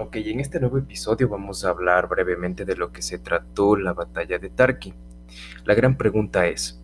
Ok, 0.00 0.14
en 0.14 0.38
este 0.38 0.60
nuevo 0.60 0.78
episodio 0.78 1.28
vamos 1.28 1.64
a 1.64 1.70
hablar 1.70 2.08
brevemente 2.08 2.64
de 2.64 2.76
lo 2.76 2.92
que 2.92 3.02
se 3.02 3.18
trató 3.18 3.74
la 3.74 3.94
batalla 3.94 4.38
de 4.38 4.48
Tarqui. 4.48 4.94
La 5.64 5.74
gran 5.74 5.96
pregunta 5.96 6.46
es, 6.46 6.80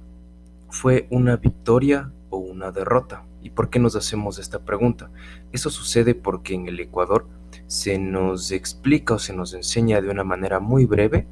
¿fue 0.69 1.07
una 1.11 1.37
victoria 1.37 2.11
o 2.31 2.39
una 2.39 2.73
derrota? 2.73 3.25
¿Y 3.41 3.51
por 3.51 3.71
qué 3.71 3.79
nos 3.79 3.95
hacemos 3.95 4.41
esta 4.41 4.65
pregunta? 4.65 5.13
Eso 5.53 5.71
sucede 5.71 6.17
porque 6.17 6.55
en 6.55 6.67
el 6.67 6.81
Ecuador 6.81 7.29
se 7.69 8.01
nos 8.01 8.51
explica 8.51 9.15
o 9.15 9.19
se 9.21 9.33
nos 9.33 9.55
enseña 9.55 10.01
de 10.01 10.11
una 10.11 10.25
manera 10.25 10.59
muy 10.59 10.85
breve 10.85 11.29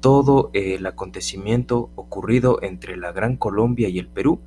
todo 0.00 0.50
el 0.52 0.84
acontecimiento 0.84 1.88
ocurrido 1.94 2.58
entre 2.60 2.98
la 2.98 3.12
Gran 3.12 3.38
Colombia 3.38 3.88
y 3.88 3.98
el 3.98 4.08
Perú, 4.08 4.42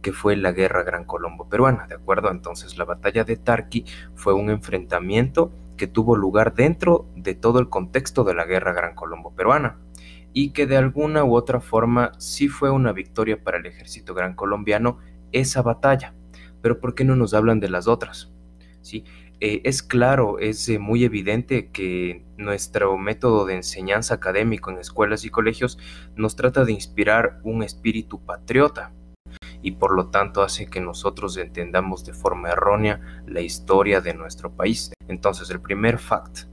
que 0.00 0.12
fue 0.12 0.36
la 0.36 0.52
Guerra 0.52 0.84
Gran 0.84 1.04
Colombo 1.06 1.48
Peruana, 1.48 1.88
¿de 1.88 1.96
acuerdo? 1.96 2.30
Entonces 2.30 2.78
la 2.78 2.84
batalla 2.84 3.24
de 3.24 3.36
Tarqui 3.36 3.84
fue 4.14 4.32
un 4.32 4.48
enfrentamiento 4.50 5.50
que 5.80 5.86
tuvo 5.86 6.14
lugar 6.14 6.52
dentro 6.52 7.08
de 7.16 7.34
todo 7.34 7.58
el 7.58 7.70
contexto 7.70 8.22
de 8.22 8.34
la 8.34 8.44
Guerra 8.44 8.74
Gran 8.74 8.94
Colombo 8.94 9.34
Peruana 9.34 9.78
y 10.34 10.50
que 10.50 10.66
de 10.66 10.76
alguna 10.76 11.24
u 11.24 11.34
otra 11.34 11.62
forma 11.62 12.12
sí 12.18 12.48
fue 12.48 12.70
una 12.70 12.92
victoria 12.92 13.42
para 13.42 13.56
el 13.56 13.64
ejército 13.64 14.12
gran 14.12 14.34
colombiano 14.34 14.98
esa 15.32 15.62
batalla. 15.62 16.14
Pero 16.60 16.80
¿por 16.80 16.94
qué 16.94 17.04
no 17.04 17.16
nos 17.16 17.32
hablan 17.32 17.60
de 17.60 17.70
las 17.70 17.88
otras? 17.88 18.30
¿Sí? 18.82 19.04
Eh, 19.40 19.62
es 19.64 19.82
claro, 19.82 20.38
es 20.38 20.68
eh, 20.68 20.78
muy 20.78 21.02
evidente 21.02 21.70
que 21.70 22.26
nuestro 22.36 22.98
método 22.98 23.46
de 23.46 23.54
enseñanza 23.54 24.12
académico 24.12 24.70
en 24.70 24.80
escuelas 24.80 25.24
y 25.24 25.30
colegios 25.30 25.78
nos 26.14 26.36
trata 26.36 26.66
de 26.66 26.72
inspirar 26.72 27.40
un 27.42 27.62
espíritu 27.62 28.22
patriota 28.22 28.92
y 29.62 29.72
por 29.72 29.94
lo 29.94 30.08
tanto 30.08 30.42
hace 30.42 30.66
que 30.66 30.80
nosotros 30.80 31.36
entendamos 31.36 32.04
de 32.04 32.12
forma 32.12 32.50
errónea 32.50 33.00
la 33.26 33.40
historia 33.40 34.00
de 34.00 34.14
nuestro 34.14 34.50
país. 34.50 34.92
Entonces, 35.08 35.50
el 35.50 35.60
primer 35.60 35.98
fact 35.98 36.50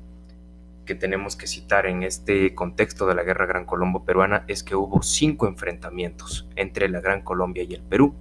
que 0.85 0.95
tenemos 0.95 1.35
que 1.35 1.45
citar 1.45 1.85
en 1.85 2.01
este 2.01 2.55
contexto 2.55 3.05
de 3.05 3.13
la 3.13 3.23
Guerra 3.23 3.45
Gran 3.45 3.65
Colombo 3.65 4.05
Peruana 4.05 4.45
es 4.47 4.63
que 4.63 4.75
hubo 4.75 5.03
cinco 5.03 5.45
enfrentamientos 5.47 6.47
entre 6.55 6.89
la 6.89 7.01
Gran 7.01 7.21
Colombia 7.21 7.63
y 7.63 7.73
el 7.73 7.83
Perú. 7.83 8.15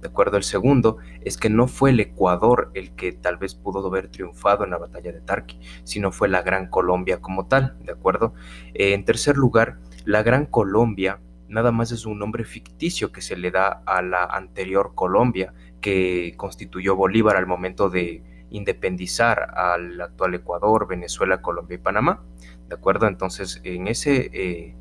De 0.00 0.08
acuerdo, 0.08 0.36
el 0.36 0.44
segundo 0.44 0.98
es 1.22 1.36
que 1.36 1.50
no 1.50 1.66
fue 1.66 1.90
el 1.90 2.00
Ecuador 2.00 2.70
el 2.74 2.94
que 2.94 3.12
tal 3.12 3.36
vez 3.36 3.54
pudo 3.54 3.86
haber 3.86 4.08
triunfado 4.08 4.64
en 4.64 4.70
la 4.70 4.78
batalla 4.78 5.12
de 5.12 5.20
Tarqui, 5.20 5.58
sino 5.84 6.12
fue 6.12 6.28
la 6.28 6.42
Gran 6.42 6.68
Colombia 6.68 7.20
como 7.20 7.46
tal, 7.46 7.76
¿de 7.84 7.92
acuerdo? 7.92 8.34
Eh, 8.74 8.94
en 8.94 9.04
tercer 9.04 9.36
lugar, 9.36 9.78
la 10.04 10.22
Gran 10.22 10.46
Colombia 10.46 11.20
nada 11.52 11.70
más 11.70 11.92
es 11.92 12.06
un 12.06 12.18
nombre 12.18 12.44
ficticio 12.44 13.12
que 13.12 13.20
se 13.20 13.36
le 13.36 13.50
da 13.50 13.82
a 13.86 14.02
la 14.02 14.24
anterior 14.24 14.92
Colombia 14.94 15.52
que 15.80 16.34
constituyó 16.36 16.96
Bolívar 16.96 17.36
al 17.36 17.46
momento 17.46 17.90
de 17.90 18.22
independizar 18.50 19.50
al 19.54 20.00
actual 20.00 20.34
Ecuador, 20.34 20.86
Venezuela, 20.88 21.42
Colombia 21.42 21.74
y 21.76 21.78
Panamá. 21.78 22.22
¿De 22.68 22.74
acuerdo? 22.74 23.06
Entonces, 23.06 23.60
en 23.64 23.86
ese, 23.86 24.30
eh, 24.32 24.74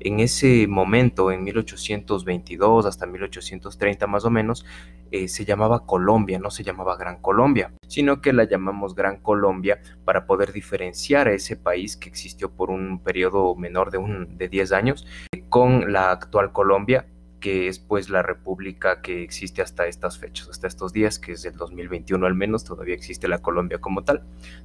en 0.00 0.20
ese 0.20 0.66
momento, 0.68 1.32
en 1.32 1.42
1822 1.44 2.86
hasta 2.86 3.06
1830 3.06 4.06
más 4.06 4.24
o 4.24 4.30
menos, 4.30 4.64
eh, 5.10 5.28
se 5.28 5.44
llamaba 5.44 5.86
Colombia, 5.86 6.38
no 6.38 6.50
se 6.50 6.62
llamaba 6.64 6.96
Gran 6.96 7.20
Colombia, 7.20 7.72
sino 7.86 8.20
que 8.20 8.32
la 8.32 8.44
llamamos 8.44 8.94
Gran 8.94 9.18
Colombia 9.18 9.80
para 10.04 10.26
poder 10.26 10.52
diferenciar 10.52 11.28
a 11.28 11.32
ese 11.32 11.56
país 11.56 11.96
que 11.96 12.08
existió 12.08 12.50
por 12.50 12.70
un 12.70 13.00
periodo 13.00 13.54
menor 13.54 13.90
de, 13.90 13.98
un, 13.98 14.36
de 14.38 14.48
10 14.48 14.72
años 14.72 15.06
con 15.52 15.92
la 15.92 16.10
actual 16.10 16.50
Colombia 16.50 17.04
que 17.40 17.66
es 17.68 17.78
pues 17.78 18.08
la 18.08 18.22
república 18.22 19.02
que 19.02 19.22
existe 19.22 19.60
hasta 19.60 19.86
estas 19.86 20.16
fechas, 20.16 20.48
hasta 20.48 20.68
estos 20.68 20.92
días, 20.92 21.18
que 21.18 21.32
es 21.32 21.44
el 21.44 21.56
2021 21.56 22.24
al 22.24 22.34
menos, 22.34 22.64
todavía 22.64 22.94
existe 22.94 23.28
la 23.28 23.38
Colombia 23.38 23.80
como 23.80 24.04
tal, 24.04 24.22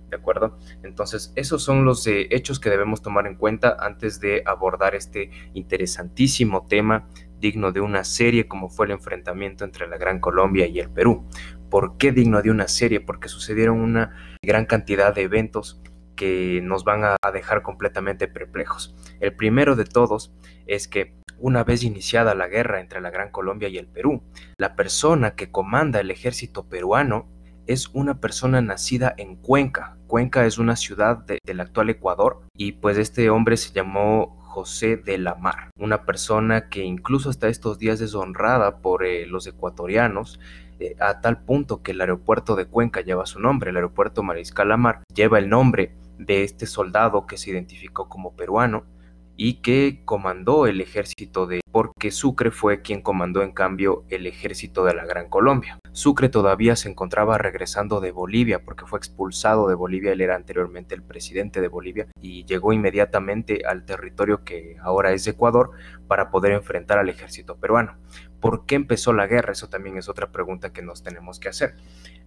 ¿de 0.10 0.16
acuerdo? 0.16 0.60
Entonces, 0.84 1.34
esos 1.36 1.64
son 1.64 1.84
los 1.84 2.06
eh, 2.06 2.28
hechos 2.30 2.60
que 2.60 2.70
debemos 2.70 3.02
tomar 3.02 3.26
en 3.26 3.36
cuenta 3.36 3.76
antes 3.80 4.22
de 4.22 4.44
abordar 4.46 4.94
este 4.94 5.32
interesantísimo 5.56 6.68
tema 6.68 7.08
digno 7.42 7.72
de 7.72 7.82
una 7.82 8.04
serie 8.04 8.48
como 8.48 8.70
fue 8.70 8.86
el 8.86 8.92
enfrentamiento 8.94 9.66
entre 9.66 9.88
la 9.88 9.98
Gran 9.98 10.20
Colombia 10.20 10.68
y 10.68 10.80
el 10.80 10.90
Perú. 10.90 11.26
¿Por 11.72 11.98
qué 11.98 12.12
digno 12.12 12.44
de 12.44 12.52
una 12.52 12.68
serie? 12.68 13.02
Porque 13.02 13.28
sucedieron 13.28 13.80
una 13.80 14.38
gran 14.44 14.68
cantidad 14.68 15.14
de 15.14 15.24
eventos 15.24 15.82
que 16.18 16.60
nos 16.62 16.84
van 16.84 17.06
a 17.06 17.32
dejar 17.32 17.62
completamente 17.62 18.28
perplejos. 18.28 18.94
El 19.22 19.34
primero 19.34 19.78
de 19.78 19.86
todos 19.86 20.34
es 20.66 20.90
que 20.90 21.14
una 21.40 21.64
vez 21.64 21.84
iniciada 21.84 22.36
la 22.36 22.48
guerra 22.48 22.82
entre 22.82 23.00
la 23.00 23.12
Gran 23.12 23.30
Colombia 23.30 23.70
y 23.70 23.78
el 23.78 23.88
Perú, 23.88 24.22
la 24.58 24.76
persona 24.76 25.36
que 25.36 25.52
comanda 25.52 26.00
el 26.00 26.12
ejército 26.12 26.68
peruano 26.68 27.28
es 27.68 27.90
una 27.94 28.20
persona 28.20 28.62
nacida 28.62 29.14
en 29.18 29.36
Cuenca. 29.36 29.98
Cuenca 30.08 30.46
es 30.46 30.58
una 30.58 30.76
ciudad 30.76 31.26
del 31.44 31.60
actual 31.60 31.90
Ecuador 31.90 32.42
y 32.56 32.74
pues 32.74 32.98
este 32.98 33.30
hombre 33.30 33.58
se 33.58 33.74
llamó 33.74 34.38
José 34.42 34.98
de 34.98 35.18
la 35.18 35.36
Mar, 35.36 35.70
una 35.78 36.04
persona 36.06 36.70
que 36.70 36.84
incluso 36.84 37.30
hasta 37.30 37.48
estos 37.48 37.78
días 37.78 38.02
es 38.02 38.16
honrada 38.16 38.80
por 38.80 39.06
eh, 39.06 39.28
los 39.28 39.46
ecuatorianos 39.46 40.40
eh, 40.80 40.96
a 41.00 41.22
tal 41.22 41.44
punto 41.44 41.84
que 41.84 41.92
el 41.92 42.02
aeropuerto 42.02 42.56
de 42.56 42.66
Cuenca 42.66 43.02
lleva 43.02 43.28
su 43.28 43.40
nombre, 43.40 43.70
el 43.70 43.76
aeropuerto 43.76 44.24
Mariscal 44.24 44.70
Lamar 44.70 45.04
lleva 45.14 45.38
el 45.38 45.50
nombre 45.50 45.92
de 46.18 46.44
este 46.44 46.66
soldado 46.66 47.28
que 47.28 47.38
se 47.38 47.52
identificó 47.52 48.10
como 48.10 48.36
peruano 48.36 48.86
y 49.38 49.62
que 49.62 50.02
comandó 50.04 50.66
el 50.66 50.82
ejército 50.82 51.46
de 51.46 51.62
porque 51.72 52.10
Sucre 52.10 52.50
fue 52.50 52.82
quien 52.82 53.02
comandó 53.02 53.44
en 53.44 53.52
cambio 53.52 54.04
el 54.10 54.26
ejército 54.26 54.84
de 54.84 54.96
la 54.96 55.06
Gran 55.06 55.30
Colombia. 55.30 55.78
Sucre 55.92 56.28
todavía 56.28 56.76
se 56.76 56.90
encontraba 56.90 57.38
regresando 57.38 58.02
de 58.02 58.12
Bolivia 58.12 58.64
porque 58.66 58.88
fue 58.88 58.98
expulsado 58.98 59.68
de 59.68 59.76
Bolivia, 59.76 60.12
él 60.12 60.22
era 60.22 60.36
anteriormente 60.36 60.96
el 60.96 61.04
presidente 61.04 61.62
de 61.62 61.68
Bolivia 61.68 62.08
y 62.20 62.46
llegó 62.46 62.74
inmediatamente 62.74 63.62
al 63.64 63.86
territorio 63.86 64.44
que 64.44 64.78
ahora 64.82 65.12
es 65.12 65.28
Ecuador 65.28 65.70
para 66.08 66.32
poder 66.32 66.54
enfrentar 66.54 66.98
al 66.98 67.10
ejército 67.10 67.58
peruano. 67.58 67.96
¿Por 68.40 68.66
qué 68.66 68.76
empezó 68.76 69.14
la 69.14 69.26
guerra? 69.26 69.54
Eso 69.54 69.68
también 69.68 69.98
es 69.98 70.10
otra 70.10 70.32
pregunta 70.32 70.72
que 70.72 70.84
nos 70.84 71.02
tenemos 71.02 71.40
que 71.40 71.50
hacer. 71.50 71.76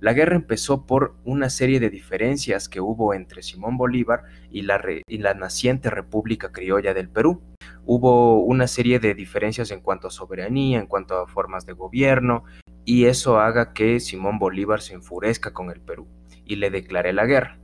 La 0.00 0.12
guerra 0.12 0.34
empezó 0.34 0.87
por 0.87 1.15
una 1.25 1.50
serie 1.50 1.78
de 1.78 1.88
diferencias 1.88 2.69
que 2.69 2.81
hubo 2.81 3.15
entre 3.15 3.43
Simón 3.43 3.76
Bolívar 3.76 4.25
y 4.50 4.62
la, 4.62 5.34
naciente 5.34 5.88
República 5.88 6.50
Criolla 6.50 6.94
del 6.94 7.09
Perú. 7.09 7.43
Hubo 7.84 8.41
una 8.41 8.66
serie 8.66 8.99
de 8.99 9.15
diferencias 9.15 9.70
en 9.70 9.81
cuanto 9.81 10.09
a 10.09 10.10
soberanía, 10.10 10.81
en 10.81 10.87
cuanto 10.87 11.16
a 11.16 11.28
formas 11.28 11.65
de 11.65 11.75
gobierno, 11.75 12.44
y 12.84 13.04
eso 13.04 13.38
haga 13.38 13.72
que 13.72 14.00
Simón 14.00 14.38
Bolívar 14.38 14.81
se 14.81 14.94
enfurezca 14.94 15.53
con 15.53 15.70
el 15.70 15.81
Perú 15.81 16.09
y 16.44 16.56
le 16.56 16.70
declare 16.70 17.12
la 17.12 17.26
guerra. 17.26 17.60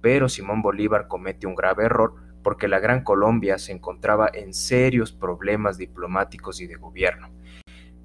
Pero 0.00 0.28
Simón 0.28 0.62
Bolívar 0.62 1.08
comete 1.08 1.48
un 1.48 1.56
grave 1.56 1.86
error 1.86 2.14
porque 2.44 2.68
la 2.68 2.78
Gran 2.78 3.02
Colombia 3.02 3.58
se 3.58 3.72
encontraba 3.72 4.30
en 4.32 4.54
serios 4.54 5.12
problemas 5.12 5.78
diplomáticos 5.78 6.60
y 6.60 6.66
de 6.66 6.76
gobierno. 6.76 7.30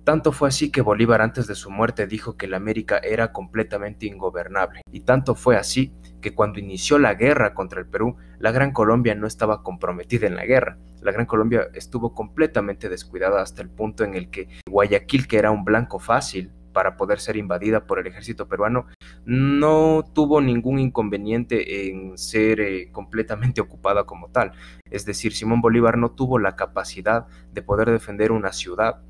Tanto 0.04 0.34
fue 0.34 0.50
así 0.50 0.70
que 0.70 0.82
Bolívar 0.82 1.22
antes 1.22 1.48
de 1.48 1.56
su 1.56 1.72
muerte 1.72 2.08
dijo 2.08 2.36
que 2.36 2.48
la 2.48 2.58
América 2.58 2.98
era 2.98 3.32
completamente 3.32 4.06
ingobernable, 4.06 4.82
y 4.92 5.02
tanto 5.02 5.34
fue 5.34 5.56
así 5.56 5.94
que 6.22 6.34
cuando 6.34 6.60
inició 6.60 7.00
la 7.00 7.14
guerra 7.14 7.54
contra 7.54 7.80
el 7.80 7.88
Perú, 7.88 8.18
la 8.38 8.52
Gran 8.52 8.74
Colombia 8.74 9.16
no 9.16 9.28
estaba 9.28 9.64
comprometida 9.64 10.28
en 10.28 10.36
la 10.36 10.46
guerra. 10.46 10.78
La 11.02 11.14
Gran 11.14 11.26
Colombia 11.26 11.68
estuvo 11.74 12.14
completamente 12.14 12.90
descuidada 12.90 13.42
hasta 13.42 13.62
el 13.62 13.70
punto 13.70 14.04
en 14.04 14.16
el 14.16 14.30
que 14.30 14.50
Guayaquil, 14.70 15.28
que 15.28 15.38
era 15.38 15.52
un 15.52 15.64
blanco 15.64 16.00
fácil 16.00 16.52
para 16.74 16.98
poder 16.98 17.20
ser 17.20 17.38
invadida 17.38 17.86
por 17.86 18.00
el 18.00 18.08
ejército 18.08 18.50
peruano, 18.50 18.88
no 19.26 20.04
tuvo 20.14 20.42
ningún 20.42 20.80
inconveniente 20.80 21.88
en 21.88 22.18
ser 22.18 22.60
eh, 22.60 22.92
completamente 22.92 23.62
ocupada 23.62 24.04
como 24.06 24.30
tal. 24.32 24.52
Es 24.90 25.06
decir, 25.06 25.34
Simón 25.34 25.62
Bolívar 25.62 25.98
no 25.98 26.12
tuvo 26.12 26.40
la 26.40 26.58
capacidad 26.58 27.28
de 27.54 27.62
poder 27.62 27.90
defender 27.90 28.32
una 28.32 28.52
ciudad 28.52 29.02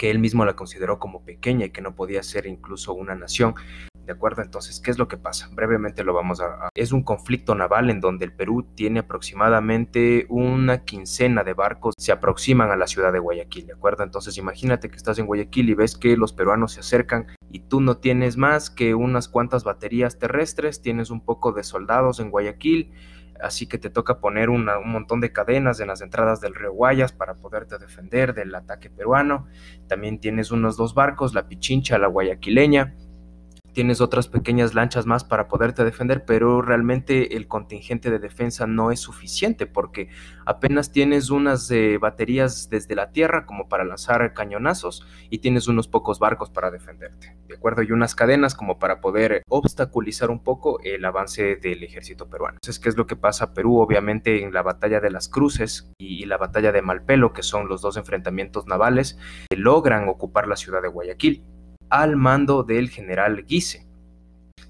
que 0.00 0.10
él 0.10 0.18
mismo 0.18 0.46
la 0.46 0.56
consideró 0.56 0.98
como 0.98 1.26
pequeña 1.26 1.66
y 1.66 1.70
que 1.72 1.82
no 1.82 1.94
podía 1.94 2.22
ser 2.22 2.46
incluso 2.46 2.94
una 2.94 3.14
nación. 3.14 3.54
¿De 4.06 4.12
acuerdo? 4.12 4.40
Entonces, 4.40 4.80
¿qué 4.80 4.90
es 4.90 4.96
lo 4.98 5.08
que 5.08 5.18
pasa? 5.18 5.50
Brevemente 5.52 6.04
lo 6.04 6.14
vamos 6.14 6.40
a... 6.40 6.70
Es 6.74 6.92
un 6.92 7.02
conflicto 7.02 7.54
naval 7.54 7.90
en 7.90 8.00
donde 8.00 8.24
el 8.24 8.32
Perú 8.32 8.66
tiene 8.74 9.00
aproximadamente 9.00 10.24
una 10.30 10.86
quincena 10.86 11.44
de 11.44 11.52
barcos 11.52 11.94
se 11.98 12.12
aproximan 12.12 12.70
a 12.70 12.76
la 12.76 12.86
ciudad 12.86 13.12
de 13.12 13.18
Guayaquil, 13.18 13.66
¿de 13.66 13.74
acuerdo? 13.74 14.02
Entonces, 14.02 14.38
imagínate 14.38 14.88
que 14.88 14.96
estás 14.96 15.18
en 15.18 15.26
Guayaquil 15.26 15.68
y 15.68 15.74
ves 15.74 15.98
que 15.98 16.16
los 16.16 16.32
peruanos 16.32 16.72
se 16.72 16.80
acercan 16.80 17.26
y 17.50 17.60
tú 17.68 17.82
no 17.82 17.98
tienes 17.98 18.38
más 18.38 18.70
que 18.70 18.94
unas 18.94 19.28
cuantas 19.28 19.64
baterías 19.64 20.18
terrestres, 20.18 20.80
tienes 20.80 21.10
un 21.10 21.22
poco 21.22 21.52
de 21.52 21.62
soldados 21.62 22.20
en 22.20 22.30
Guayaquil 22.30 22.90
así 23.42 23.66
que 23.66 23.78
te 23.78 23.90
toca 23.90 24.20
poner 24.20 24.50
un 24.50 24.66
montón 24.84 25.20
de 25.20 25.32
cadenas 25.32 25.80
en 25.80 25.88
las 25.88 26.00
entradas 26.00 26.40
del 26.40 26.54
río 26.54 26.72
Guayas 26.72 27.12
para 27.12 27.34
poderte 27.34 27.78
defender 27.78 28.34
del 28.34 28.54
ataque 28.54 28.90
peruano. 28.90 29.46
También 29.88 30.20
tienes 30.20 30.50
unos 30.50 30.76
dos 30.76 30.94
barcos, 30.94 31.34
la 31.34 31.48
Pichincha, 31.48 31.98
la 31.98 32.08
Guayaquileña. 32.08 32.94
Tienes 33.72 34.00
otras 34.00 34.28
pequeñas 34.28 34.74
lanchas 34.74 35.06
más 35.06 35.24
para 35.24 35.48
poderte 35.48 35.84
defender, 35.84 36.24
pero 36.24 36.62
realmente 36.62 37.36
el 37.36 37.48
contingente 37.48 38.10
de 38.10 38.18
defensa 38.18 38.66
no 38.66 38.90
es 38.90 39.00
suficiente 39.00 39.66
porque 39.66 40.08
apenas 40.46 40.92
tienes 40.92 41.30
unas 41.30 41.70
eh, 41.70 41.98
baterías 41.98 42.68
desde 42.70 42.94
la 42.94 43.10
tierra 43.10 43.46
como 43.46 43.68
para 43.68 43.84
lanzar 43.84 44.34
cañonazos 44.34 45.06
y 45.30 45.38
tienes 45.38 45.68
unos 45.68 45.88
pocos 45.88 46.18
barcos 46.18 46.50
para 46.50 46.70
defenderte, 46.70 47.36
¿de 47.48 47.54
acuerdo? 47.54 47.82
Y 47.82 47.92
unas 47.92 48.14
cadenas 48.14 48.54
como 48.54 48.78
para 48.78 49.00
poder 49.00 49.42
obstaculizar 49.48 50.30
un 50.30 50.42
poco 50.42 50.80
el 50.82 51.04
avance 51.04 51.56
del 51.56 51.82
ejército 51.82 52.28
peruano. 52.28 52.56
Entonces, 52.56 52.80
¿qué 52.80 52.88
es 52.88 52.96
lo 52.96 53.06
que 53.06 53.16
pasa 53.16 53.46
a 53.46 53.54
Perú? 53.54 53.78
Obviamente 53.78 54.42
en 54.42 54.52
la 54.52 54.62
batalla 54.62 55.00
de 55.00 55.10
las 55.10 55.28
Cruces 55.28 55.92
y 55.98 56.24
la 56.26 56.36
batalla 56.36 56.72
de 56.72 56.82
Malpelo, 56.82 57.32
que 57.32 57.42
son 57.42 57.68
los 57.68 57.82
dos 57.82 57.96
enfrentamientos 57.96 58.66
navales, 58.66 59.18
logran 59.54 60.08
ocupar 60.08 60.48
la 60.48 60.56
ciudad 60.56 60.82
de 60.82 60.88
Guayaquil 60.88 61.44
al 61.90 62.16
mando 62.16 62.62
del 62.62 62.88
general 62.88 63.44
Guise. 63.44 63.86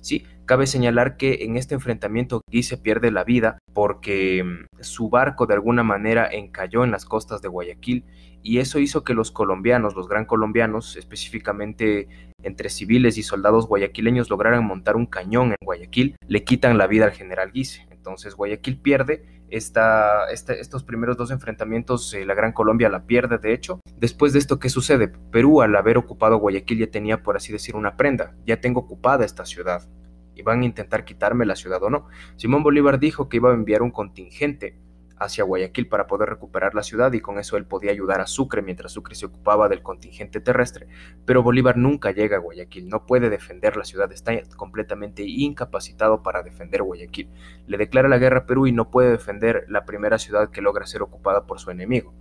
Sí, 0.00 0.24
cabe 0.46 0.66
señalar 0.66 1.16
que 1.16 1.44
en 1.44 1.56
este 1.56 1.74
enfrentamiento 1.74 2.40
Guise 2.50 2.78
pierde 2.78 3.10
la 3.10 3.22
vida 3.22 3.58
porque 3.72 4.42
mm, 4.42 4.82
su 4.82 5.10
barco 5.10 5.46
de 5.46 5.54
alguna 5.54 5.82
manera 5.82 6.28
encalló 6.30 6.84
en 6.84 6.90
las 6.90 7.04
costas 7.04 7.42
de 7.42 7.48
Guayaquil 7.48 8.04
y 8.42 8.58
eso 8.58 8.78
hizo 8.78 9.04
que 9.04 9.14
los 9.14 9.30
colombianos, 9.30 9.94
los 9.94 10.08
gran 10.08 10.24
colombianos, 10.24 10.96
específicamente 10.96 12.08
entre 12.42 12.70
civiles 12.70 13.18
y 13.18 13.22
soldados 13.22 13.66
guayaquileños, 13.66 14.30
lograran 14.30 14.64
montar 14.64 14.96
un 14.96 15.04
cañón 15.04 15.50
en 15.50 15.58
Guayaquil, 15.62 16.16
le 16.26 16.42
quitan 16.42 16.78
la 16.78 16.86
vida 16.86 17.04
al 17.04 17.12
general 17.12 17.52
Guise. 17.52 17.86
Entonces 17.90 18.34
Guayaquil 18.34 18.78
pierde 18.78 19.39
estos 19.50 20.84
primeros 20.84 21.16
dos 21.16 21.30
enfrentamientos, 21.30 22.12
eh, 22.14 22.24
la 22.24 22.34
Gran 22.34 22.52
Colombia 22.52 22.88
la 22.88 23.06
pierde 23.06 23.38
de 23.38 23.52
hecho. 23.52 23.80
Después 23.96 24.32
de 24.32 24.38
esto, 24.38 24.58
¿qué 24.58 24.68
sucede? 24.68 25.08
Perú 25.08 25.62
al 25.62 25.74
haber 25.76 25.98
ocupado 25.98 26.38
Guayaquil 26.38 26.78
ya 26.78 26.90
tenía, 26.90 27.22
por 27.22 27.36
así 27.36 27.52
decir, 27.52 27.76
una 27.76 27.96
prenda. 27.96 28.34
Ya 28.46 28.60
tengo 28.60 28.80
ocupada 28.80 29.24
esta 29.24 29.44
ciudad. 29.44 29.88
Y 30.34 30.42
van 30.42 30.62
a 30.62 30.64
intentar 30.64 31.04
quitarme 31.04 31.44
la 31.44 31.56
ciudad 31.56 31.82
o 31.82 31.90
no. 31.90 32.06
Simón 32.36 32.62
Bolívar 32.62 32.98
dijo 32.98 33.28
que 33.28 33.36
iba 33.36 33.50
a 33.50 33.54
enviar 33.54 33.82
un 33.82 33.90
contingente 33.90 34.78
hacia 35.20 35.44
Guayaquil 35.44 35.86
para 35.86 36.06
poder 36.06 36.30
recuperar 36.30 36.74
la 36.74 36.82
ciudad 36.82 37.12
y 37.12 37.20
con 37.20 37.38
eso 37.38 37.58
él 37.58 37.66
podía 37.66 37.92
ayudar 37.92 38.22
a 38.22 38.26
Sucre 38.26 38.62
mientras 38.62 38.92
Sucre 38.92 39.14
se 39.14 39.26
ocupaba 39.26 39.68
del 39.68 39.82
contingente 39.82 40.40
terrestre. 40.40 40.88
Pero 41.26 41.42
Bolívar 41.42 41.76
nunca 41.76 42.10
llega 42.10 42.38
a 42.38 42.40
Guayaquil, 42.40 42.88
no 42.88 43.06
puede 43.06 43.28
defender 43.28 43.76
la 43.76 43.84
ciudad, 43.84 44.10
está 44.10 44.32
completamente 44.56 45.22
incapacitado 45.22 46.22
para 46.22 46.42
defender 46.42 46.82
Guayaquil. 46.82 47.28
Le 47.66 47.76
declara 47.76 48.08
la 48.08 48.18
guerra 48.18 48.40
a 48.40 48.46
Perú 48.46 48.66
y 48.66 48.72
no 48.72 48.90
puede 48.90 49.10
defender 49.10 49.66
la 49.68 49.84
primera 49.84 50.18
ciudad 50.18 50.50
que 50.50 50.62
logra 50.62 50.86
ser 50.86 51.02
ocupada 51.02 51.46
por 51.46 51.60
su 51.60 51.70
enemigo. 51.70 52.14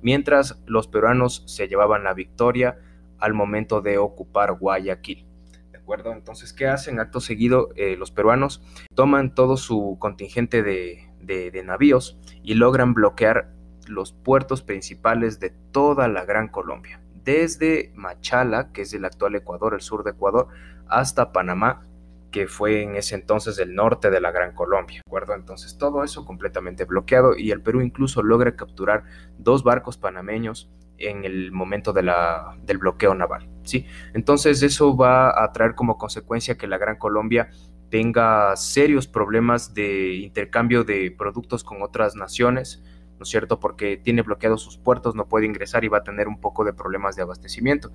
Mientras 0.00 0.62
los 0.66 0.86
peruanos 0.86 1.42
se 1.46 1.66
llevaban 1.66 2.04
la 2.04 2.14
victoria 2.14 2.78
al 3.18 3.34
momento 3.34 3.80
de 3.80 3.98
ocupar 3.98 4.52
Guayaquil. 4.58 5.26
¿De 5.72 5.78
acuerdo? 5.78 6.12
Entonces, 6.12 6.52
¿qué 6.52 6.68
hacen? 6.68 7.00
Acto 7.00 7.20
seguido, 7.20 7.70
eh, 7.74 7.96
los 7.96 8.10
peruanos 8.10 8.62
toman 8.94 9.34
todo 9.34 9.56
su 9.56 9.96
contingente 9.98 10.62
de, 10.62 11.08
de, 11.26 11.62
navíos 11.64 12.18
y 12.42 12.54
logran 12.54 12.94
bloquear 12.94 13.50
los 13.86 14.12
puertos 14.12 14.62
principales 14.62 15.40
de 15.40 15.50
toda 15.72 16.08
la 16.08 16.24
Gran 16.24 16.48
Colombia, 16.48 17.00
desde 17.24 17.92
Machala, 17.94 18.72
que 18.72 18.82
es 18.82 18.94
el 18.94 19.04
actual 19.04 19.34
Ecuador, 19.34 19.74
el 19.74 19.80
sur 19.80 20.04
de 20.04 20.12
Ecuador, 20.12 20.48
hasta 20.88 21.32
Panamá, 21.32 21.82
que 22.30 22.48
fue 22.48 22.82
en 22.82 22.96
ese 22.96 23.14
entonces 23.14 23.58
el 23.58 23.74
norte 23.74 24.10
de 24.10 24.20
la 24.20 24.32
Gran 24.32 24.54
Colombia, 24.54 24.96
¿de 24.96 25.08
acuerdo? 25.08 25.34
Entonces 25.34 25.78
todo 25.78 26.02
eso 26.02 26.24
completamente 26.24 26.84
bloqueado 26.84 27.36
y 27.36 27.52
el 27.52 27.62
Perú 27.62 27.80
incluso 27.80 28.22
logra 28.22 28.56
capturar 28.56 29.04
dos 29.38 29.62
barcos 29.62 29.98
panameños 29.98 30.68
en 30.98 31.24
el 31.24 31.52
momento 31.52 31.92
de 31.92 32.02
la, 32.02 32.56
del 32.62 32.78
bloqueo 32.78 33.14
naval, 33.14 33.48
¿sí? 33.62 33.86
Entonces 34.14 34.62
eso 34.62 34.96
va 34.96 35.44
a 35.44 35.52
traer 35.52 35.74
como 35.74 35.98
consecuencia 35.98 36.56
que 36.56 36.66
la 36.66 36.78
Gran 36.78 36.96
Colombia 36.96 37.50
tenga 37.94 38.56
serios 38.56 39.06
problemas 39.06 39.72
de 39.72 40.14
intercambio 40.16 40.82
de 40.82 41.14
productos 41.16 41.62
con 41.62 41.80
otras 41.80 42.16
naciones, 42.16 42.82
¿no 43.20 43.22
es 43.22 43.28
cierto? 43.28 43.60
Porque 43.60 43.96
tiene 43.96 44.22
bloqueados 44.22 44.62
sus 44.62 44.78
puertos, 44.78 45.14
no 45.14 45.28
puede 45.28 45.46
ingresar 45.46 45.84
y 45.84 45.88
va 45.88 45.98
a 45.98 46.02
tener 46.02 46.26
un 46.26 46.40
poco 46.40 46.64
de 46.64 46.72
problemas 46.72 47.14
de 47.14 47.22
abastecimiento. 47.22 47.92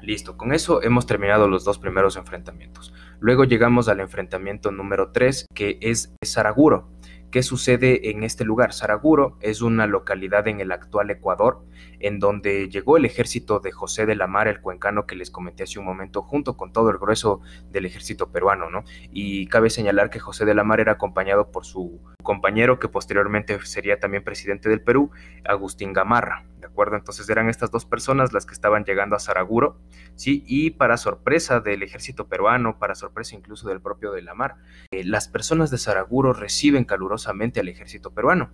Listo, 0.00 0.38
con 0.38 0.54
eso 0.54 0.82
hemos 0.82 1.04
terminado 1.04 1.46
los 1.46 1.62
dos 1.62 1.78
primeros 1.78 2.16
enfrentamientos. 2.16 2.94
Luego 3.20 3.44
llegamos 3.44 3.88
al 3.88 4.00
enfrentamiento 4.00 4.70
número 4.72 5.12
3, 5.12 5.44
que 5.54 5.76
es 5.82 6.14
Saraguro. 6.24 6.88
¿Qué 7.34 7.42
sucede 7.42 8.10
en 8.10 8.22
este 8.22 8.44
lugar? 8.44 8.72
Saraguro 8.72 9.38
es 9.40 9.60
una 9.60 9.88
localidad 9.88 10.46
en 10.46 10.60
el 10.60 10.70
actual 10.70 11.10
Ecuador, 11.10 11.64
en 11.98 12.20
donde 12.20 12.68
llegó 12.68 12.96
el 12.96 13.04
ejército 13.04 13.58
de 13.58 13.72
José 13.72 14.06
de 14.06 14.14
la 14.14 14.28
Mar, 14.28 14.46
el 14.46 14.60
cuencano 14.60 15.04
que 15.04 15.16
les 15.16 15.32
comenté 15.32 15.64
hace 15.64 15.80
un 15.80 15.84
momento, 15.84 16.22
junto 16.22 16.56
con 16.56 16.72
todo 16.72 16.90
el 16.90 16.98
grueso 16.98 17.40
del 17.72 17.86
ejército 17.86 18.30
peruano, 18.30 18.70
¿no? 18.70 18.84
Y 19.10 19.48
cabe 19.48 19.68
señalar 19.68 20.10
que 20.10 20.20
José 20.20 20.44
de 20.44 20.54
la 20.54 20.62
Mar 20.62 20.78
era 20.78 20.92
acompañado 20.92 21.50
por 21.50 21.64
su 21.64 22.00
compañero, 22.22 22.78
que 22.78 22.86
posteriormente 22.86 23.58
sería 23.66 23.98
también 23.98 24.22
presidente 24.22 24.68
del 24.68 24.82
Perú, 24.82 25.10
Agustín 25.44 25.92
Gamarra, 25.92 26.44
¿de 26.64 26.70
acuerdo? 26.70 26.96
Entonces 26.96 27.28
eran 27.28 27.50
estas 27.50 27.70
dos 27.70 27.84
personas 27.84 28.32
las 28.32 28.46
que 28.46 28.54
estaban 28.54 28.84
llegando 28.84 29.16
a 29.16 29.18
Saraguro, 29.18 29.78
¿sí? 30.14 30.42
Y 30.46 30.70
para 30.70 30.96
sorpresa 30.96 31.60
del 31.60 31.82
ejército 31.82 32.26
peruano, 32.26 32.78
para 32.78 32.94
sorpresa 32.94 33.36
incluso 33.36 33.68
del 33.68 33.82
propio 33.82 34.12
de 34.12 34.22
la 34.22 34.32
Mar, 34.32 34.56
eh, 34.90 35.04
las 35.04 35.28
personas 35.28 35.70
de 35.70 35.76
Saraguro 35.76 36.32
reciben 36.32 36.84
calurosos 36.84 37.28
al 37.28 37.68
ejército 37.68 38.14
peruano. 38.14 38.50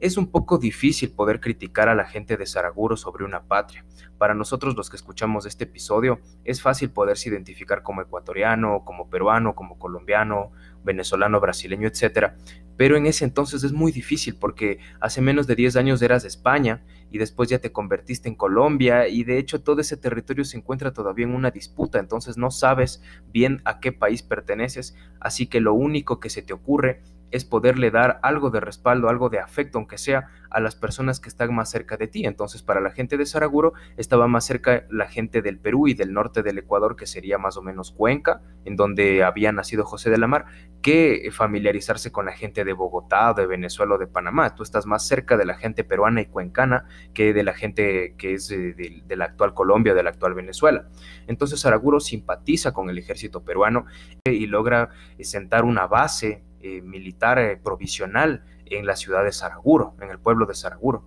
Es 0.00 0.16
un 0.16 0.30
poco 0.30 0.58
difícil 0.58 1.12
poder 1.12 1.40
criticar 1.40 1.88
a 1.88 1.94
la 1.94 2.04
gente 2.04 2.36
de 2.36 2.46
Saraguro 2.46 2.96
sobre 2.96 3.24
una 3.24 3.44
patria. 3.44 3.84
Para 4.18 4.34
nosotros 4.34 4.76
los 4.76 4.90
que 4.90 4.96
escuchamos 4.96 5.46
este 5.46 5.64
episodio, 5.64 6.18
es 6.44 6.60
fácil 6.60 6.90
poderse 6.90 7.28
identificar 7.28 7.84
como 7.84 8.02
ecuatoriano, 8.02 8.82
como 8.84 9.08
peruano, 9.08 9.54
como 9.54 9.78
colombiano, 9.78 10.50
venezolano, 10.82 11.38
brasileño, 11.38 11.88
etc. 11.88 12.32
Pero 12.76 12.96
en 12.96 13.06
ese 13.06 13.24
entonces 13.24 13.64
es 13.64 13.72
muy 13.72 13.92
difícil 13.92 14.36
porque 14.38 14.78
hace 15.00 15.20
menos 15.20 15.46
de 15.46 15.54
10 15.54 15.76
años 15.76 16.02
eras 16.02 16.22
de 16.22 16.28
España 16.28 16.84
y 17.10 17.18
después 17.18 17.48
ya 17.48 17.58
te 17.58 17.72
convertiste 17.72 18.28
en 18.28 18.34
Colombia 18.34 19.08
y 19.08 19.24
de 19.24 19.38
hecho 19.38 19.62
todo 19.62 19.80
ese 19.80 19.96
territorio 19.96 20.44
se 20.44 20.56
encuentra 20.56 20.92
todavía 20.92 21.26
en 21.26 21.34
una 21.34 21.50
disputa, 21.50 21.98
entonces 21.98 22.36
no 22.36 22.50
sabes 22.50 23.02
bien 23.32 23.62
a 23.64 23.80
qué 23.80 23.92
país 23.92 24.22
perteneces, 24.22 24.96
así 25.20 25.46
que 25.46 25.60
lo 25.60 25.74
único 25.74 26.20
que 26.20 26.30
se 26.30 26.42
te 26.42 26.52
ocurre 26.52 27.02
es 27.30 27.44
poderle 27.44 27.90
dar 27.90 28.20
algo 28.22 28.50
de 28.50 28.60
respaldo, 28.60 29.08
algo 29.08 29.28
de 29.28 29.40
afecto, 29.40 29.78
aunque 29.78 29.98
sea 29.98 30.28
a 30.50 30.60
las 30.60 30.74
personas 30.74 31.20
que 31.20 31.28
están 31.28 31.54
más 31.54 31.70
cerca 31.70 31.96
de 31.96 32.06
ti. 32.06 32.24
Entonces, 32.24 32.62
para 32.62 32.80
la 32.80 32.90
gente 32.90 33.16
de 33.16 33.26
Saraguro 33.26 33.74
estaba 33.96 34.26
más 34.28 34.44
cerca 34.44 34.86
la 34.90 35.06
gente 35.06 35.42
del 35.42 35.58
Perú 35.58 35.88
y 35.88 35.94
del 35.94 36.12
norte 36.12 36.42
del 36.42 36.58
Ecuador, 36.58 36.96
que 36.96 37.06
sería 37.06 37.38
más 37.38 37.56
o 37.56 37.62
menos 37.62 37.92
Cuenca, 37.92 38.40
en 38.64 38.76
donde 38.76 39.24
había 39.24 39.52
nacido 39.52 39.84
José 39.84 40.10
de 40.10 40.18
la 40.18 40.26
Mar, 40.26 40.46
que 40.82 41.28
familiarizarse 41.32 42.12
con 42.12 42.26
la 42.26 42.32
gente 42.32 42.64
de 42.64 42.72
Bogotá, 42.72 43.34
de 43.34 43.46
Venezuela 43.46 43.96
o 43.96 43.98
de 43.98 44.06
Panamá. 44.06 44.54
Tú 44.54 44.62
estás 44.62 44.86
más 44.86 45.06
cerca 45.06 45.36
de 45.36 45.44
la 45.44 45.54
gente 45.54 45.84
peruana 45.84 46.20
y 46.20 46.26
cuencana 46.26 46.86
que 47.12 47.32
de 47.32 47.42
la 47.42 47.52
gente 47.52 48.14
que 48.16 48.34
es 48.34 48.48
de, 48.48 49.02
la 49.16 49.24
actual 49.24 49.52
Colombia, 49.54 49.94
de 49.94 50.02
la 50.02 50.10
actual 50.10 50.34
Venezuela. 50.34 50.88
Entonces, 51.26 51.60
Saraguro 51.60 52.00
simpatiza 52.00 52.72
con 52.72 52.88
el 52.88 52.98
ejército 52.98 53.44
peruano 53.44 53.86
y 54.24 54.46
logra 54.46 54.90
sentar 55.20 55.64
una 55.64 55.86
base 55.86 56.44
eh, 56.66 56.82
militar 56.82 57.38
eh, 57.38 57.56
provisional 57.56 58.44
en 58.66 58.86
la 58.86 58.96
ciudad 58.96 59.24
de 59.24 59.32
Saraguro, 59.32 59.94
en 60.00 60.10
el 60.10 60.18
pueblo 60.18 60.46
de 60.46 60.54
Saraguro. 60.54 61.04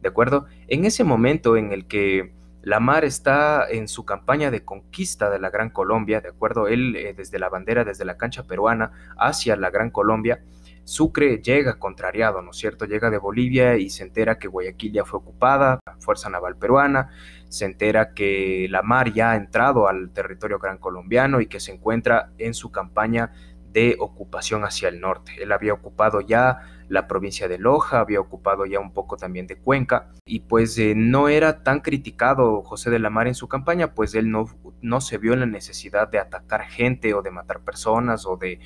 ¿De 0.00 0.08
acuerdo? 0.08 0.46
En 0.66 0.84
ese 0.84 1.04
momento 1.04 1.56
en 1.56 1.72
el 1.72 1.86
que 1.86 2.32
Lamar 2.62 3.04
está 3.04 3.68
en 3.70 3.86
su 3.86 4.04
campaña 4.04 4.50
de 4.50 4.64
conquista 4.64 5.30
de 5.30 5.38
la 5.38 5.50
Gran 5.50 5.70
Colombia, 5.70 6.20
¿de 6.20 6.30
acuerdo? 6.30 6.66
Él 6.66 6.96
eh, 6.96 7.14
desde 7.16 7.38
la 7.38 7.48
bandera, 7.48 7.84
desde 7.84 8.04
la 8.04 8.16
cancha 8.16 8.42
peruana 8.42 9.14
hacia 9.16 9.56
la 9.56 9.70
Gran 9.70 9.90
Colombia, 9.90 10.42
Sucre 10.88 11.42
llega 11.42 11.78
contrariado, 11.78 12.40
¿no 12.40 12.50
es 12.50 12.56
cierto? 12.56 12.86
Llega 12.86 13.10
de 13.10 13.18
Bolivia 13.18 13.76
y 13.76 13.90
se 13.90 14.04
entera 14.04 14.38
que 14.38 14.48
Guayaquil 14.48 14.92
ya 14.92 15.04
fue 15.04 15.18
ocupada, 15.18 15.80
Fuerza 15.98 16.30
Naval 16.30 16.56
Peruana, 16.56 17.10
se 17.50 17.66
entera 17.66 18.14
que 18.14 18.66
la 18.70 18.82
mar 18.82 19.12
ya 19.12 19.32
ha 19.32 19.36
entrado 19.36 19.86
al 19.86 20.10
territorio 20.10 20.58
gran 20.58 20.78
colombiano 20.78 21.42
y 21.42 21.46
que 21.46 21.60
se 21.60 21.72
encuentra 21.72 22.30
en 22.38 22.54
su 22.54 22.72
campaña 22.72 23.32
de 23.72 23.96
ocupación 23.98 24.64
hacia 24.64 24.88
el 24.88 25.00
norte. 25.00 25.32
Él 25.40 25.52
había 25.52 25.74
ocupado 25.74 26.20
ya 26.20 26.60
la 26.88 27.06
provincia 27.06 27.48
de 27.48 27.58
Loja, 27.58 28.00
había 28.00 28.20
ocupado 28.20 28.64
ya 28.64 28.80
un 28.80 28.92
poco 28.92 29.16
también 29.16 29.46
de 29.46 29.56
Cuenca 29.56 30.10
y 30.24 30.40
pues 30.40 30.78
eh, 30.78 30.94
no 30.96 31.28
era 31.28 31.62
tan 31.62 31.80
criticado 31.80 32.62
José 32.62 32.90
de 32.90 32.98
la 32.98 33.10
Mar 33.10 33.28
en 33.28 33.34
su 33.34 33.46
campaña, 33.46 33.94
pues 33.94 34.14
él 34.14 34.30
no, 34.30 34.46
no 34.80 35.00
se 35.00 35.18
vio 35.18 35.34
en 35.34 35.40
la 35.40 35.46
necesidad 35.46 36.08
de 36.08 36.18
atacar 36.18 36.62
gente 36.62 37.12
o 37.12 37.22
de 37.22 37.30
matar 37.30 37.60
personas 37.60 38.24
o 38.26 38.36
de 38.36 38.60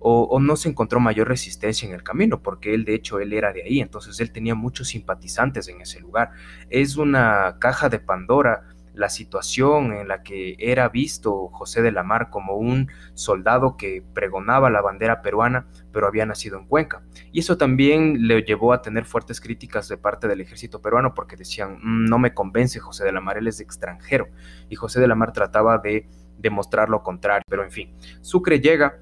o, 0.00 0.38
no 0.40 0.56
se 0.56 0.68
encontró 0.68 1.00
mayor 1.00 1.28
resistencia 1.28 1.88
en 1.88 1.94
el 1.94 2.02
camino, 2.02 2.40
porque 2.40 2.74
él 2.74 2.84
de 2.84 2.94
hecho 2.94 3.18
él 3.18 3.32
era 3.32 3.52
de 3.52 3.64
ahí, 3.64 3.80
entonces 3.80 4.20
él 4.20 4.30
tenía 4.30 4.54
muchos 4.54 4.88
simpatizantes 4.88 5.68
en 5.68 5.80
ese 5.80 6.00
lugar. 6.00 6.30
Es 6.70 6.96
una 6.96 7.56
caja 7.58 7.88
de 7.88 7.98
Pandora 7.98 8.62
la 8.98 9.08
situación 9.08 9.92
en 9.92 10.08
la 10.08 10.24
que 10.24 10.56
era 10.58 10.88
visto 10.88 11.48
José 11.52 11.82
de 11.82 11.92
la 11.92 12.02
Mar 12.02 12.30
como 12.30 12.56
un 12.56 12.90
soldado 13.14 13.76
que 13.76 14.02
pregonaba 14.12 14.70
la 14.70 14.82
bandera 14.82 15.22
peruana, 15.22 15.68
pero 15.92 16.08
había 16.08 16.26
nacido 16.26 16.58
en 16.58 16.66
Cuenca. 16.66 17.02
Y 17.30 17.38
eso 17.38 17.56
también 17.56 18.26
le 18.26 18.42
llevó 18.42 18.72
a 18.72 18.82
tener 18.82 19.04
fuertes 19.04 19.40
críticas 19.40 19.88
de 19.88 19.98
parte 19.98 20.26
del 20.26 20.40
ejército 20.40 20.82
peruano 20.82 21.14
porque 21.14 21.36
decían, 21.36 21.78
mm, 21.80 22.06
no 22.06 22.18
me 22.18 22.34
convence 22.34 22.80
José 22.80 23.04
de 23.04 23.12
la 23.12 23.20
Mar, 23.20 23.38
él 23.38 23.46
es 23.46 23.60
extranjero. 23.60 24.26
Y 24.68 24.74
José 24.74 24.98
de 24.98 25.06
la 25.06 25.14
Mar 25.14 25.32
trataba 25.32 25.78
de 25.78 26.08
demostrar 26.36 26.88
lo 26.88 27.04
contrario. 27.04 27.44
Pero 27.48 27.62
en 27.62 27.70
fin, 27.70 27.94
Sucre 28.20 28.58
llega 28.58 28.98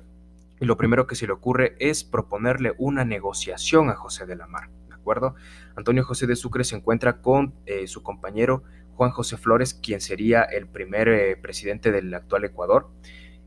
y 0.61 0.67
lo 0.67 0.77
primero 0.77 1.07
que 1.07 1.15
se 1.15 1.27
le 1.27 1.33
ocurre 1.33 1.75
es 1.79 2.05
proponerle 2.05 2.75
una 2.77 3.07
negociación 3.07 3.89
a 3.89 3.95
José 3.95 4.27
de 4.27 4.37
la 4.37 4.47
Mar. 4.47 4.69
¿De 4.89 4.95
acuerdo? 4.95 5.37
Antonio 5.75 6.05
José 6.05 6.27
de 6.27 6.37
Sucre 6.37 6.65
se 6.65 6.77
encuentra 6.77 7.23
con 7.23 7.55
eh, 7.65 7.87
su 7.87 8.03
compañero 8.03 8.63
Juan 8.97 9.11
José 9.11 9.37
Flores, 9.37 9.75
quien 9.75 10.01
sería 10.01 10.43
el 10.43 10.67
primer 10.67 11.09
eh, 11.09 11.37
presidente 11.37 11.93
del 11.93 12.13
actual 12.15 12.45
Ecuador, 12.45 12.91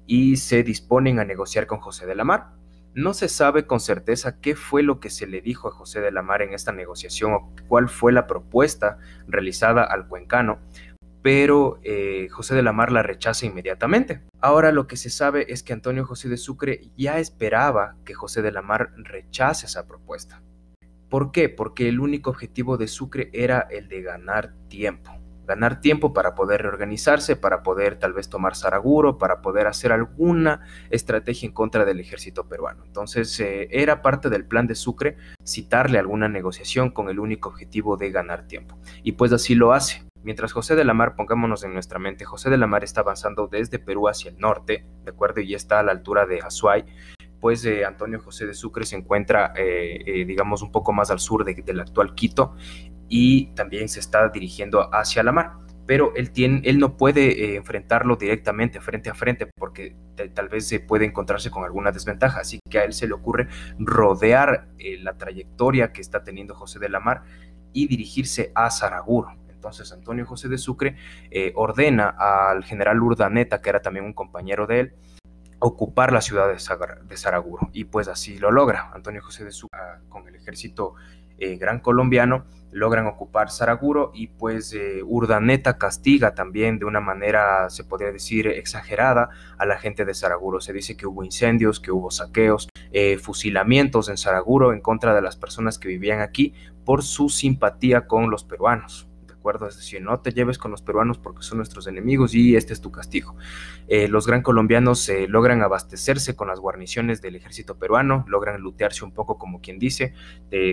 y 0.06 0.38
se 0.38 0.64
disponen 0.64 1.20
a 1.20 1.26
negociar 1.26 1.68
con 1.68 1.80
José 1.80 2.06
de 2.06 2.16
la 2.16 2.24
Mar. 2.24 2.52
No 2.94 3.14
se 3.14 3.30
sabe 3.30 3.68
con 3.68 3.80
certeza 3.80 4.40
qué 4.40 4.56
fue 4.56 4.84
lo 4.84 5.00
que 5.00 5.10
se 5.10 5.28
le 5.28 5.42
dijo 5.42 5.68
a 5.68 5.72
José 5.72 6.02
de 6.02 6.12
la 6.12 6.22
Mar 6.22 6.42
en 6.42 6.54
esta 6.54 6.72
negociación 6.72 7.34
o 7.34 7.54
cuál 7.68 7.90
fue 7.90 8.12
la 8.12 8.28
propuesta 8.28 8.98
realizada 9.28 9.84
al 9.84 10.08
cuencano, 10.08 10.60
pero 11.22 11.80
eh, 11.84 12.28
José 12.30 12.56
de 12.56 12.64
la 12.64 12.74
Mar 12.74 12.92
la 12.92 13.04
rechaza 13.04 13.46
inmediatamente. 13.46 14.22
Ahora 14.40 14.72
lo 14.72 14.88
que 14.88 14.98
se 14.98 15.10
sabe 15.10 15.52
es 15.52 15.64
que 15.64 15.74
Antonio 15.74 16.06
José 16.06 16.30
de 16.30 16.38
Sucre 16.38 16.92
ya 16.96 17.20
esperaba 17.20 17.96
que 18.06 18.14
José 18.14 18.42
de 18.42 18.52
la 18.52 18.62
Mar 18.62 18.92
rechace 18.98 19.66
esa 19.66 19.86
propuesta. 19.86 20.42
¿Por 21.10 21.32
qué? 21.32 21.50
Porque 21.50 21.90
el 21.90 22.00
único 22.00 22.30
objetivo 22.30 22.78
de 22.78 22.88
Sucre 22.88 23.30
era 23.34 23.68
el 23.70 23.88
de 23.88 24.04
ganar 24.04 24.54
tiempo. 24.68 25.12
Ganar 25.50 25.82
tiempo 25.82 26.14
para 26.14 26.36
poder 26.36 26.62
reorganizarse, 26.62 27.36
para 27.36 27.64
poder 27.64 27.98
tal 27.98 28.14
vez 28.14 28.30
tomar 28.30 28.56
Saraguro, 28.56 29.18
para 29.18 29.42
poder 29.42 29.66
hacer 29.66 29.92
alguna 29.92 30.62
estrategia 30.92 31.48
en 31.48 31.54
contra 31.54 31.86
del 31.86 32.00
ejército 32.00 32.48
peruano. 32.48 32.86
Entonces 32.86 33.40
eh, 33.40 33.68
era 33.72 34.04
parte 34.04 34.30
del 34.30 34.46
plan 34.46 34.68
de 34.68 34.76
Sucre 34.76 35.18
citarle 35.44 35.98
alguna 35.98 36.30
negociación 36.30 36.92
con 36.92 37.10
el 37.10 37.20
único 37.20 37.50
objetivo 37.50 37.98
de 37.98 38.12
ganar 38.12 38.46
tiempo. 38.46 38.78
Y 39.02 39.14
pues 39.14 39.34
así 39.34 39.56
lo 39.56 39.74
hace. 39.74 40.04
Mientras 40.22 40.52
José 40.52 40.76
de 40.76 40.86
la 40.86 40.94
Mar, 40.94 41.16
pongámonos 41.16 41.64
en 41.64 41.74
nuestra 41.74 41.98
mente, 41.98 42.26
José 42.26 42.52
de 42.52 42.58
la 42.58 42.68
Mar 42.68 42.84
está 42.84 43.02
avanzando 43.02 43.48
desde 43.48 43.80
Perú 43.80 44.08
hacia 44.08 44.30
el 44.30 44.38
norte, 44.38 44.86
¿de 45.04 45.10
acuerdo? 45.10 45.42
Y 45.42 45.56
está 45.56 45.80
a 45.80 45.84
la 45.84 45.94
altura 45.94 46.28
de 46.28 46.42
Azuay, 46.42 46.86
pues 47.40 47.66
eh, 47.66 47.86
Antonio 47.86 48.20
José 48.20 48.46
de 48.46 48.54
Sucre 48.54 48.86
se 48.86 48.98
encuentra, 48.98 49.52
eh, 49.56 50.26
digamos, 50.28 50.62
un 50.62 50.72
poco 50.72 50.94
más 50.94 51.10
al 51.10 51.20
sur 51.20 51.44
del 51.44 51.80
actual 51.80 52.14
Quito 52.14 52.54
y 53.10 53.48
también 53.56 53.90
se 53.90 54.00
está 54.00 54.30
dirigiendo 54.30 54.94
hacia 54.94 55.24
la 55.24 55.32
mar. 55.32 55.54
Pero 55.86 56.14
él, 56.16 56.30
tiene, 56.32 56.62
él 56.66 56.78
no 56.78 56.98
puede 56.98 57.56
enfrentarlo 57.56 58.16
directamente, 58.16 58.80
frente 58.80 59.10
a 59.10 59.16
frente, 59.16 59.48
porque 59.58 59.96
tal 60.36 60.48
vez 60.48 60.68
se 60.68 60.80
puede 60.80 61.06
encontrarse 61.06 61.50
con 61.50 61.64
alguna 61.64 61.92
desventaja. 61.92 62.42
Así 62.42 62.60
que 62.70 62.78
a 62.78 62.84
él 62.84 62.94
se 62.94 63.08
le 63.08 63.14
ocurre 63.16 63.48
rodear 63.80 64.68
la 65.00 65.18
trayectoria 65.18 65.92
que 65.92 66.02
está 66.02 66.24
teniendo 66.24 66.54
José 66.54 66.78
de 66.78 66.90
la 66.90 67.00
Mar 67.00 67.24
y 67.74 67.88
dirigirse 67.88 68.52
a 68.54 68.70
Saraguro. 68.70 69.36
Entonces 69.60 69.92
Antonio 69.92 70.26
José 70.26 70.48
de 70.48 70.58
Sucre 70.58 70.96
eh, 71.32 71.52
ordena 71.56 72.16
al 72.18 72.64
general 72.64 73.02
Urdaneta, 73.02 73.62
que 73.62 73.70
era 73.70 73.82
también 73.82 74.06
un 74.06 74.14
compañero 74.14 74.68
de 74.68 74.80
él, 74.80 74.94
ocupar 75.60 76.14
la 76.14 76.22
ciudad 76.22 76.48
de, 76.48 77.18
Saraguro. 77.18 77.70
Y 77.74 77.84
pues 77.84 78.08
así 78.08 78.40
lo 78.40 78.52
logra. 78.52 78.90
Antonio 78.94 79.22
José 79.22 79.44
de 79.44 79.52
Sucre 79.52 79.78
ah, 79.78 80.00
con 80.08 80.26
el 80.30 80.36
ejército 80.36 80.96
eh, 81.40 81.58
gran 81.58 81.80
colombiano 81.80 82.46
logran 82.72 83.08
ocupar 83.08 83.50
Saraguro 83.50 84.12
y 84.14 84.28
pues 84.28 84.74
eh, 84.74 85.02
Urdaneta 85.04 85.78
castiga 85.78 86.36
también 86.36 86.78
de 86.78 86.86
una 86.86 87.00
manera, 87.00 87.70
se 87.70 87.84
podría 87.84 88.12
decir, 88.12 88.48
exagerada 88.48 89.30
a 89.58 89.66
la 89.66 89.80
gente 89.80 90.06
de 90.06 90.14
Saraguro. 90.14 90.62
Se 90.62 90.72
dice 90.72 90.96
que 90.96 91.08
hubo 91.08 91.24
incendios, 91.24 91.80
que 91.80 91.92
hubo 91.92 92.12
saqueos, 92.12 92.70
fusilamientos 93.22 94.10
en 94.10 94.18
Saraguro 94.18 94.74
en 94.74 94.82
contra 94.82 95.16
de 95.16 95.22
las 95.22 95.36
personas 95.36 95.80
que 95.80 95.88
vivían 95.88 96.22
aquí 96.22 96.54
por 96.86 97.04
su 97.04 97.30
simpatía 97.30 98.08
con 98.08 98.30
los 98.30 98.44
peruanos 98.44 99.09
acuerdo? 99.40 99.68
Es 99.68 99.76
decir, 99.78 100.02
no 100.02 100.20
te 100.20 100.32
lleves 100.32 100.58
con 100.58 100.72
los 100.72 100.82
peruanos 100.82 101.18
porque 101.18 101.44
son 101.44 101.58
nuestros 101.58 101.88
enemigos 101.88 102.36
y 102.36 102.56
este 102.56 102.74
es 102.74 102.82
tu 102.82 102.92
castigo. 102.92 103.36
Eh, 103.88 104.08
los 104.08 104.28
gran 104.28 104.42
colombianos 104.42 105.08
eh, 105.10 105.28
logran 105.28 105.62
abastecerse 105.62 106.36
con 106.36 106.48
las 106.48 106.60
guarniciones 106.60 107.22
del 107.22 107.36
ejército 107.36 107.78
peruano, 107.78 108.26
logran 108.28 108.62
lutearse 108.62 109.04
un 109.04 109.12
poco 109.12 109.38
como 109.38 109.62
quien 109.62 109.80
dice, 109.80 110.14